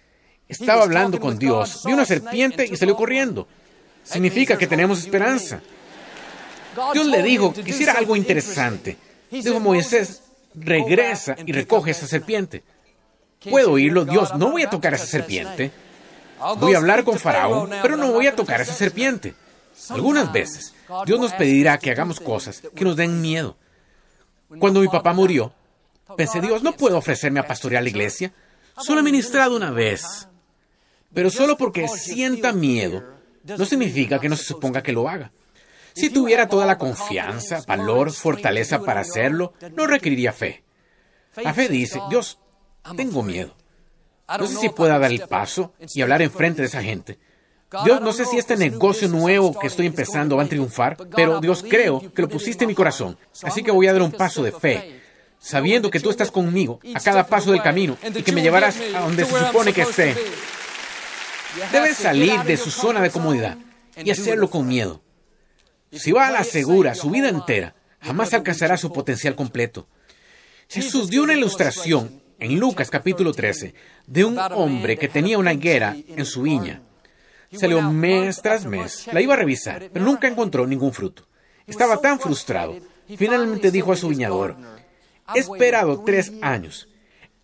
Estaba 0.47 0.83
hablando 0.83 1.19
con 1.19 1.37
Dios, 1.37 1.81
vio 1.85 1.95
una 1.95 2.05
serpiente 2.05 2.65
y 2.65 2.77
salió 2.77 2.95
corriendo. 2.95 3.45
Significa 4.03 4.57
que 4.57 4.67
tenemos 4.67 4.99
esperanza. 4.99 5.61
Dios 6.93 7.05
le 7.07 7.23
dijo 7.23 7.53
que 7.53 7.69
hiciera 7.69 7.93
algo 7.93 8.15
interesante. 8.15 8.97
Dijo 9.31 9.59
Moisés, 9.59 10.21
regresa 10.55 11.35
y 11.45 11.51
recoge 11.51 11.91
esa 11.91 12.07
serpiente. 12.07 12.63
Puedo 13.49 13.71
oírlo, 13.71 14.05
Dios, 14.05 14.35
no 14.35 14.51
voy 14.51 14.63
a 14.63 14.69
tocar 14.69 14.93
esa 14.93 15.05
serpiente. 15.05 15.71
Voy 16.59 16.73
a 16.73 16.77
hablar 16.77 17.03
con 17.03 17.17
Faraón, 17.19 17.69
pero 17.81 17.97
no 17.97 18.11
voy 18.11 18.27
a 18.27 18.35
tocar 18.35 18.61
esa 18.61 18.73
serpiente. 18.73 19.33
Algunas 19.89 20.31
veces, 20.31 20.73
Dios 21.05 21.19
nos 21.19 21.33
pedirá 21.33 21.77
que 21.77 21.91
hagamos 21.91 22.19
cosas 22.19 22.61
que 22.75 22.85
nos 22.85 22.95
den 22.95 23.21
miedo. 23.21 23.57
Cuando 24.59 24.79
mi 24.81 24.87
papá 24.87 25.13
murió, 25.13 25.53
pensé, 26.15 26.41
Dios, 26.41 26.63
no 26.63 26.73
puedo 26.73 26.97
ofrecerme 26.97 27.39
a 27.39 27.47
pastorear 27.47 27.83
la 27.83 27.89
iglesia. 27.89 28.33
Solo 28.77 29.01
he 29.01 29.03
ministrado 29.03 29.55
una 29.55 29.71
vez. 29.71 30.27
Pero 31.13 31.29
solo 31.29 31.57
porque 31.57 31.87
sienta 31.87 32.53
miedo, 32.53 33.03
no 33.43 33.65
significa 33.65 34.19
que 34.19 34.29
no 34.29 34.35
se 34.35 34.43
suponga 34.43 34.83
que 34.83 34.91
lo 34.91 35.07
haga. 35.07 35.31
Si 35.97 36.11
tuviera 36.11 36.47
toda 36.47 36.67
la 36.67 36.77
confianza, 36.77 37.63
valor, 37.65 38.11
fortaleza 38.11 38.83
para 38.83 39.01
hacerlo, 39.01 39.53
no 39.75 39.87
requeriría 39.87 40.31
fe. 40.31 40.63
La 41.37 41.55
fe 41.55 41.67
dice, 41.69 41.99
Dios, 42.07 42.37
tengo 42.95 43.23
miedo. 43.23 43.55
No 44.27 44.45
sé 44.45 44.57
si 44.57 44.69
pueda 44.69 44.99
dar 44.99 45.11
el 45.11 45.21
paso 45.21 45.73
y 45.79 46.03
hablar 46.03 46.21
enfrente 46.21 46.61
de 46.61 46.67
esa 46.67 46.83
gente. 46.83 47.17
Dios, 47.83 47.99
no 47.99 48.13
sé 48.13 48.25
si 48.25 48.37
este 48.37 48.55
negocio 48.57 49.07
nuevo 49.07 49.57
que 49.59 49.65
estoy 49.65 49.87
empezando 49.87 50.37
va 50.37 50.43
a 50.43 50.47
triunfar, 50.47 50.97
pero 51.15 51.41
Dios 51.41 51.65
creo 51.67 52.13
que 52.13 52.21
lo 52.21 52.29
pusiste 52.29 52.65
en 52.65 52.67
mi 52.67 52.75
corazón. 52.75 53.17
Así 53.41 53.63
que 53.63 53.71
voy 53.71 53.87
a 53.87 53.93
dar 53.93 54.03
un 54.03 54.11
paso 54.11 54.43
de 54.43 54.51
fe, 54.51 55.01
sabiendo 55.39 55.89
que 55.89 55.99
tú 55.99 56.11
estás 56.11 56.29
conmigo 56.29 56.79
a 56.93 56.99
cada 56.99 57.25
paso 57.25 57.51
del 57.51 57.63
camino 57.63 57.97
y 58.03 58.21
que 58.21 58.31
me 58.31 58.43
llevarás 58.43 58.77
a 58.95 59.01
donde 59.01 59.25
se 59.25 59.39
supone 59.47 59.73
que 59.73 59.81
esté. 59.81 60.15
Debe 61.71 61.95
salir 61.95 62.43
de 62.43 62.55
su 62.55 62.69
zona 62.69 63.01
de 63.01 63.09
comodidad 63.09 63.57
y 63.95 64.11
hacerlo 64.11 64.49
con 64.51 64.67
miedo. 64.67 65.01
Si 65.91 66.11
va 66.11 66.27
a 66.27 66.31
la 66.31 66.43
segura 66.43 66.95
su 66.95 67.09
vida 67.09 67.29
entera, 67.29 67.75
jamás 68.01 68.33
alcanzará 68.33 68.77
su 68.77 68.91
potencial 68.91 69.35
completo. 69.35 69.87
Jesús 70.67 71.09
dio 71.09 71.23
una 71.23 71.33
ilustración 71.33 72.21
en 72.39 72.59
Lucas 72.59 72.89
capítulo 72.89 73.33
13 73.33 73.73
de 74.05 74.25
un 74.25 74.37
hombre 74.37 74.97
que 74.97 75.07
tenía 75.07 75.37
una 75.37 75.53
higuera 75.53 75.95
en 76.07 76.25
su 76.25 76.41
viña. 76.41 76.81
Salió 77.53 77.81
mes 77.81 78.41
tras 78.41 78.65
mes, 78.65 79.07
la 79.13 79.21
iba 79.21 79.33
a 79.33 79.37
revisar, 79.37 79.89
pero 79.93 80.03
nunca 80.03 80.27
encontró 80.27 80.67
ningún 80.67 80.91
fruto. 80.91 81.25
Estaba 81.65 82.01
tan 82.01 82.19
frustrado. 82.19 82.75
Finalmente 83.15 83.71
dijo 83.71 83.93
a 83.93 83.95
su 83.95 84.09
viñador, 84.09 84.57
he 85.33 85.39
esperado 85.39 86.03
tres 86.03 86.33
años. 86.41 86.89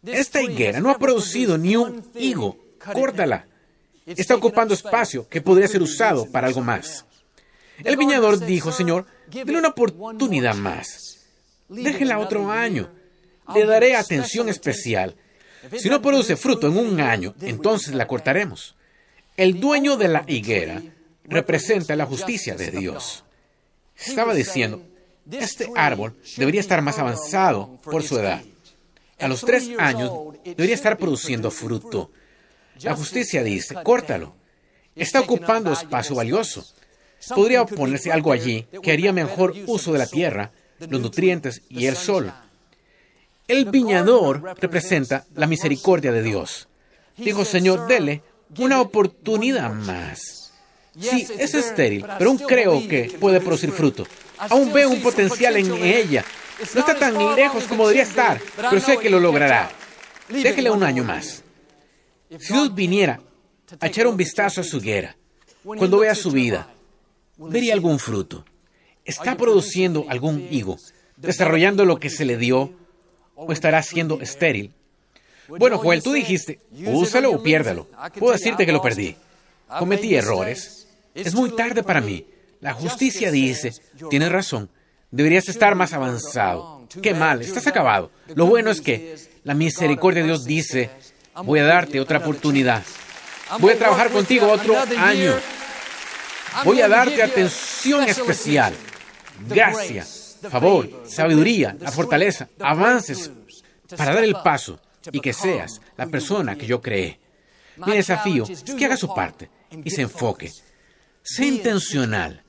Esta 0.06 0.42
higuera 0.42 0.82
no 0.82 0.90
ha 0.90 1.00
producido 1.00 1.58
ni 1.58 1.78
un 1.78 2.04
higo. 2.16 2.58
Córtala. 2.94 3.48
Está 4.06 4.36
ocupando 4.36 4.74
espacio 4.74 5.30
que 5.30 5.40
podría 5.40 5.70
ser 5.70 5.82
usado 5.82 6.30
para 6.30 6.48
algo 6.48 6.60
más. 6.60 7.06
El 7.84 7.98
viñador 7.98 8.40
dijo, 8.46 8.72
Señor, 8.72 9.06
denle 9.28 9.58
una 9.58 9.70
oportunidad 9.70 10.56
más. 10.56 11.26
Déjela 11.70 12.20
otro 12.20 12.52
año. 12.52 12.92
Le 13.54 13.66
daré 13.66 13.96
atención 13.96 14.50
especial. 14.50 15.16
Si 15.78 15.90
no 15.90 16.02
produce 16.02 16.36
fruto 16.36 16.68
en 16.68 16.78
un 16.78 17.00
año, 17.00 17.34
entonces 17.42 17.94
la 17.94 18.08
cortaremos. 18.08 18.76
El 19.38 19.60
dueño 19.60 19.98
de 19.98 20.08
la 20.08 20.24
higuera 20.28 20.82
representa 21.24 21.96
la 21.96 22.06
justicia 22.06 22.56
de 22.56 22.72
Dios. 22.72 23.24
Estaba 23.98 24.34
diciendo, 24.34 24.86
este 25.32 25.70
árbol 25.76 26.16
debería 26.38 26.62
estar 26.62 26.82
más 26.82 27.00
avanzado 27.00 27.80
por 27.82 28.04
su 28.04 28.20
edad. 28.20 28.44
A 29.20 29.28
los 29.28 29.42
tres 29.42 29.70
años 29.78 30.12
debería 30.44 30.76
estar 30.76 30.98
produciendo 30.98 31.50
fruto. 31.50 32.12
La 32.82 32.96
justicia 32.96 33.44
dice, 33.44 33.76
córtalo. 33.84 34.36
Está 34.96 35.22
ocupando 35.22 35.72
espacio 35.72 36.16
valioso. 36.16 36.66
Podría 37.30 37.66
ponerse 37.66 38.12
algo 38.12 38.32
allí 38.32 38.68
que 38.82 38.92
haría 38.92 39.14
mejor 39.14 39.54
uso 39.68 39.94
de 39.94 40.00
la 40.00 40.08
tierra, 40.08 40.52
los 40.80 41.02
nutrientes 41.02 41.62
y 41.70 41.86
el 41.86 41.96
sol. 41.96 42.34
El 43.48 43.66
viñador 43.66 44.56
representa 44.60 45.26
la 45.36 45.48
misericordia 45.48 46.12
de 46.12 46.24
Dios. 46.24 46.68
Dijo, 47.18 47.46
Señor, 47.46 47.88
dele 47.88 48.22
una 48.58 48.82
oportunidad 48.82 49.72
más. 49.72 50.52
Sí, 51.00 51.28
es 51.38 51.54
estéril, 51.54 52.06
pero 52.18 52.30
aún 52.30 52.38
creo 52.38 52.88
que 52.88 53.16
puede 53.20 53.42
producir 53.42 53.72
fruto. 53.72 54.06
Aún 54.38 54.72
veo 54.72 54.90
un 54.90 55.02
potencial 55.02 55.58
en 55.58 55.74
ella. 55.74 56.24
No 56.74 56.80
está 56.80 56.96
tan 56.96 57.36
lejos 57.36 57.64
como 57.66 57.88
debería 57.88 58.04
estar, 58.04 58.40
pero 58.56 58.80
sé 58.80 58.98
que 58.98 59.10
lo 59.10 59.20
logrará. 59.20 59.72
Déjele 60.30 60.70
un 60.70 60.84
año 60.84 61.04
más. 61.04 61.44
Si 62.40 62.54
Dios 62.54 62.74
viniera 62.74 63.20
a 63.80 63.88
echar 63.88 64.08
un 64.08 64.18
vistazo 64.18 64.62
a 64.62 64.64
su 64.64 64.78
higuera, 64.78 65.16
cuando 65.64 66.00
vea 66.00 66.16
su 66.16 66.32
vida, 66.32 66.73
vería 67.38 67.74
algún 67.74 68.00
fruto. 68.00 68.46
¿Está 69.06 69.36
produciendo 69.36 70.06
algún 70.10 70.48
higo? 70.50 70.78
¿Desarrollando 71.18 71.86
lo 71.86 72.00
que 72.00 72.10
se 72.10 72.26
le 72.26 72.38
dio? 72.38 72.74
¿O 73.36 73.52
estará 73.52 73.82
siendo 73.84 74.22
estéril? 74.22 74.74
Bueno, 75.48 75.78
Joel, 75.78 76.02
tú 76.02 76.14
dijiste, 76.14 76.60
úsalo 76.86 77.32
o 77.32 77.44
piérdalo. 77.44 77.88
Puedo 78.18 78.34
decirte 78.34 78.66
que 78.66 78.72
lo 78.72 78.82
perdí. 78.82 79.16
Cometí 79.80 80.16
errores. 80.16 80.88
Es 81.14 81.34
muy 81.36 81.56
tarde 81.56 81.84
para 81.84 82.02
mí. 82.02 82.26
La 82.62 82.74
justicia 82.74 83.30
dice, 83.30 83.74
tienes 84.10 84.32
razón, 84.32 84.70
deberías 85.12 85.50
estar 85.50 85.76
más 85.76 85.92
avanzado. 85.92 86.88
Qué 87.02 87.14
mal, 87.14 87.42
estás 87.42 87.68
acabado. 87.68 88.10
Lo 88.36 88.46
bueno 88.46 88.72
es 88.72 88.80
que 88.80 89.18
la 89.44 89.54
misericordia 89.54 90.22
de 90.22 90.30
Dios 90.30 90.46
dice, 90.46 90.90
voy 91.44 91.60
a 91.60 91.66
darte 91.66 92.00
otra 92.00 92.20
oportunidad. 92.20 92.84
Voy 93.60 93.74
a 93.74 93.78
trabajar 93.78 94.12
contigo 94.12 94.50
otro 94.50 94.76
año. 94.98 95.34
Voy 96.64 96.82
a 96.82 96.88
darte 96.88 97.22
atención 97.22 98.04
especial. 98.04 98.74
Gracia, 99.48 100.06
favor, 100.50 101.04
sabiduría, 101.08 101.76
la 101.80 101.92
fortaleza, 101.92 102.48
avances 102.60 103.32
para 103.98 104.14
dar 104.14 104.24
el 104.24 104.36
paso 104.36 104.80
y 105.12 105.20
que 105.20 105.34
seas 105.34 105.82
la 105.98 106.08
persona 106.08 106.56
que 106.56 106.66
yo 106.66 106.82
creé. 106.82 107.20
Mi 107.78 107.94
desafío 107.94 108.46
es 108.48 108.64
que 108.64 108.86
haga 108.86 108.98
su 108.98 109.14
parte 109.14 109.50
y 109.84 109.90
se 109.90 110.02
enfoque. 110.02 110.52
Sé 111.24 111.46
intencional. 111.46 112.44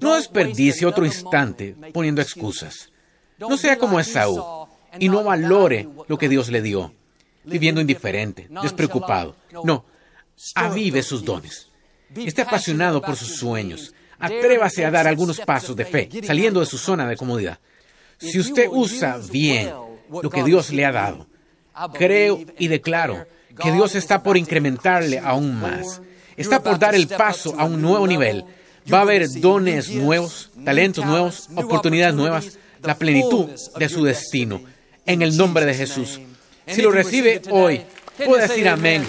No 0.00 0.14
desperdicie 0.14 0.86
otro 0.86 1.04
instante 1.04 1.74
poniendo 1.92 2.22
excusas. 2.22 2.90
No 3.38 3.56
sea 3.56 3.76
como 3.76 3.98
Esaú 3.98 4.68
y 4.98 5.08
no 5.08 5.24
valore 5.24 5.88
lo 6.08 6.18
que 6.18 6.28
Dios 6.28 6.48
le 6.48 6.62
dio, 6.62 6.94
viviendo 7.44 7.80
indiferente, 7.80 8.48
despreocupado. 8.62 9.36
No, 9.64 9.84
avive 10.54 11.02
sus 11.02 11.24
dones. 11.24 11.69
Esté 12.16 12.42
apasionado 12.42 13.00
por 13.00 13.16
sus 13.16 13.36
sueños. 13.36 13.94
Atrévase 14.18 14.84
a 14.84 14.90
dar 14.90 15.06
algunos 15.06 15.40
pasos 15.40 15.74
de 15.76 15.84
fe, 15.84 16.08
saliendo 16.22 16.60
de 16.60 16.66
su 16.66 16.76
zona 16.76 17.08
de 17.08 17.16
comodidad. 17.16 17.58
Si 18.18 18.38
usted 18.38 18.68
usa 18.70 19.18
bien 19.30 19.72
lo 20.10 20.28
que 20.28 20.44
Dios 20.44 20.70
le 20.70 20.84
ha 20.84 20.92
dado, 20.92 21.26
creo 21.94 22.40
y 22.58 22.68
declaro 22.68 23.26
que 23.60 23.72
Dios 23.72 23.94
está 23.94 24.22
por 24.22 24.36
incrementarle 24.36 25.18
aún 25.18 25.58
más. 25.58 26.02
Está 26.36 26.62
por 26.62 26.78
dar 26.78 26.94
el 26.94 27.08
paso 27.08 27.54
a 27.58 27.64
un 27.64 27.80
nuevo 27.80 28.06
nivel. 28.06 28.44
Va 28.92 28.98
a 28.98 29.02
haber 29.02 29.28
dones 29.40 29.90
nuevos, 29.90 30.50
talentos 30.64 31.04
nuevos, 31.04 31.48
oportunidades 31.54 32.14
nuevas, 32.14 32.58
la 32.82 32.96
plenitud 32.96 33.48
de 33.78 33.88
su 33.88 34.04
destino. 34.04 34.60
En 35.06 35.22
el 35.22 35.36
nombre 35.36 35.64
de 35.64 35.74
Jesús. 35.74 36.20
Si 36.66 36.82
lo 36.82 36.90
recibe 36.90 37.42
hoy, 37.50 37.82
puede 38.24 38.48
decir 38.48 38.68
amén. 38.68 39.04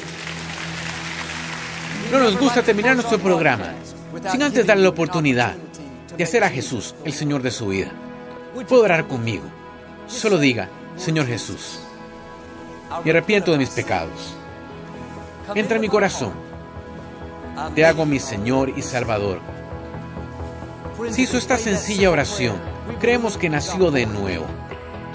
No 2.11 2.19
nos 2.19 2.37
gusta 2.37 2.61
terminar 2.61 2.95
nuestro 2.95 3.17
programa 3.19 3.73
sin 4.29 4.43
antes 4.43 4.67
darle 4.67 4.83
la 4.83 4.89
oportunidad 4.89 5.55
de 6.17 6.23
hacer 6.25 6.43
a 6.43 6.49
Jesús 6.49 6.93
el 7.05 7.13
Señor 7.13 7.41
de 7.41 7.51
su 7.51 7.67
vida. 7.67 7.89
Puede 8.67 8.83
orar 8.83 9.07
conmigo. 9.07 9.45
Solo 10.07 10.37
diga, 10.37 10.67
Señor 10.97 11.25
Jesús, 11.25 11.79
me 13.05 13.11
arrepiento 13.11 13.53
de 13.53 13.59
mis 13.59 13.69
pecados. 13.69 14.35
Entra 15.55 15.77
en 15.77 15.81
mi 15.81 15.87
corazón. 15.87 16.33
Te 17.75 17.85
hago 17.85 18.05
mi 18.05 18.19
Señor 18.19 18.73
y 18.75 18.81
Salvador. 18.81 19.39
Si 21.11 21.21
hizo 21.21 21.37
esta 21.37 21.57
sencilla 21.57 22.11
oración, 22.11 22.57
creemos 22.99 23.37
que 23.37 23.49
nació 23.49 23.89
de 23.89 24.05
nuevo. 24.05 24.47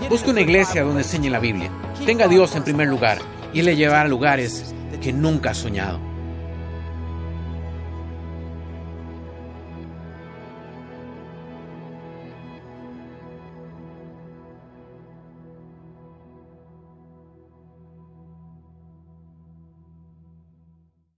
Busque 0.09 0.31
una 0.31 0.41
iglesia 0.41 0.83
donde 0.83 1.03
enseñe 1.03 1.29
la 1.29 1.41
Biblia. 1.41 1.71
Tenga 2.07 2.25
a 2.25 2.29
Dios 2.29 2.57
en 2.57 2.65
primer 2.65 2.89
lugar 2.89 3.19
y 3.53 3.61
le 3.61 3.77
llevará 3.77 4.01
a 4.01 4.09
lugares 4.09 4.75
que 5.03 5.13
nunca 5.13 5.51
ha 5.51 5.55
soñado. 5.55 6.16